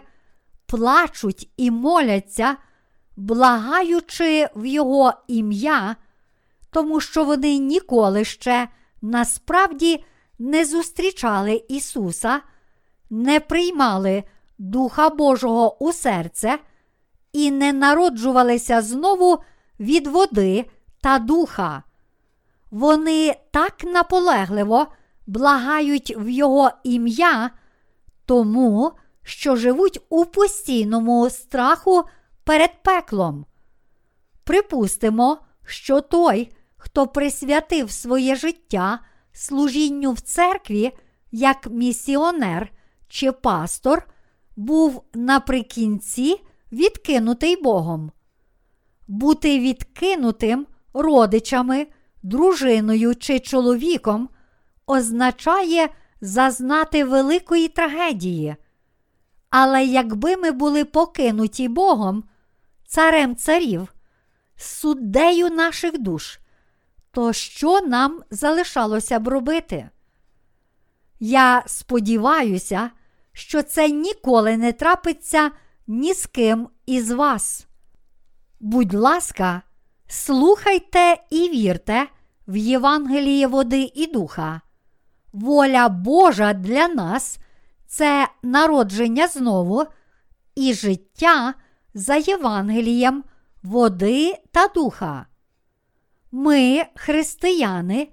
плачуть 0.66 1.50
і 1.58 1.72
моляться, 1.72 2.56
благаючи 3.18 4.48
в 4.56 4.66
Його 4.66 5.14
ім'я, 5.28 5.96
тому 6.72 7.00
що 7.00 7.24
вони 7.24 7.58
ніколи 7.58 8.26
ще 8.26 8.68
насправді 9.02 10.04
не 10.40 10.66
зустрічали 10.66 11.64
Ісуса, 11.70 12.42
не 13.10 13.40
приймали 13.40 14.24
Духа 14.58 15.10
Божого 15.10 15.84
у 15.84 15.94
серце 15.94 16.60
і 17.34 17.52
не 17.52 17.74
народжувалися 17.74 18.82
знову 18.82 19.40
від 19.80 20.08
води 20.08 20.66
та 21.02 21.20
духа. 21.20 21.84
Вони 22.72 23.36
так 23.52 23.84
наполегливо 23.84 24.88
благають 25.28 26.16
в 26.18 26.30
Його 26.30 26.72
ім'я, 26.84 27.50
тому 28.26 28.92
що 29.24 29.56
живуть 29.56 30.02
у 30.10 30.26
постійному 30.26 31.30
страху 31.30 32.04
перед 32.44 32.84
пеклом. 32.84 33.46
Припустимо, 34.44 35.38
що 35.66 36.02
той, 36.02 36.52
хто 36.78 37.08
присвятив 37.08 37.92
своє 37.92 38.36
життя 38.36 39.00
служінню 39.32 40.12
в 40.12 40.20
церкві 40.20 40.92
як 41.32 41.68
місіонер 41.68 42.72
чи 43.08 43.32
пастор, 43.32 44.10
був 44.56 45.04
наприкінці 45.14 46.42
відкинутий 46.72 47.62
Богом. 47.62 48.12
Бути 49.08 49.60
відкинутим 49.60 50.68
родичами, 50.94 51.88
дружиною 52.24 53.16
чи 53.16 53.40
чоловіком 53.40 54.30
означає 54.88 55.90
зазнати 56.22 57.04
великої 57.04 57.68
трагедії. 57.68 58.56
Але 59.50 59.86
якби 59.86 60.38
ми 60.38 60.52
були 60.52 60.86
покинуті 60.86 61.68
Богом, 61.68 62.24
царем 62.88 63.36
царів, 63.36 63.94
суддею 64.56 65.50
наших 65.50 66.00
душ, 66.00 66.40
то 67.12 67.34
що 67.34 67.82
нам 67.82 68.24
залишалося 68.32 69.20
б 69.20 69.28
робити? 69.28 69.90
Я 71.20 71.64
сподіваюся, 71.68 72.92
що 73.34 73.64
це 73.64 73.90
ніколи 73.90 74.58
не 74.58 74.72
трапиться 74.72 75.52
ні 75.88 76.14
з 76.14 76.26
ким 76.26 76.70
із 76.86 77.12
вас. 77.12 77.68
Будь 78.60 78.94
ласка, 78.94 79.62
слухайте 80.12 81.18
і 81.30 81.50
вірте 81.50 82.08
в 82.48 82.58
Євангеліє 82.58 83.48
води 83.48 83.92
і 83.96 84.08
духа. 84.08 84.62
Воля 85.34 85.90
Божа 85.90 86.54
для 86.54 86.88
нас 86.88 87.40
це 87.88 88.28
народження 88.44 89.28
знову 89.28 89.86
і 90.56 90.74
життя 90.74 91.54
за 91.94 92.16
Євангелієм 92.16 93.24
води 93.64 94.36
та 94.52 94.68
духа. 94.68 95.26
Ми, 96.32 96.86
християни, 96.96 98.08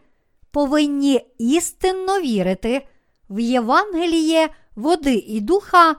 повинні 0.50 1.20
істинно 1.38 2.20
вірити 2.20 2.86
в 3.30 3.40
Євангеліє 3.40 4.48
води 4.76 5.14
і 5.14 5.40
духа 5.40 5.96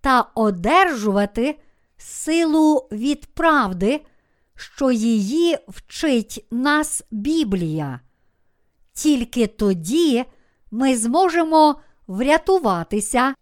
та 0.00 0.20
одержувати 0.34 1.58
силу 1.96 2.88
від 2.92 3.26
правди, 3.26 4.00
що 4.58 4.90
її 4.90 5.58
вчить 5.68 6.46
нас 6.50 7.02
Біблія. 7.10 8.00
Тільки 8.92 9.46
тоді 9.46 10.24
ми 10.70 10.96
зможемо 10.96 11.80
врятуватися 12.06 13.34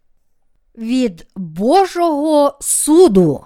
від 0.79 1.27
Божого 1.37 2.59
суду. 2.61 3.45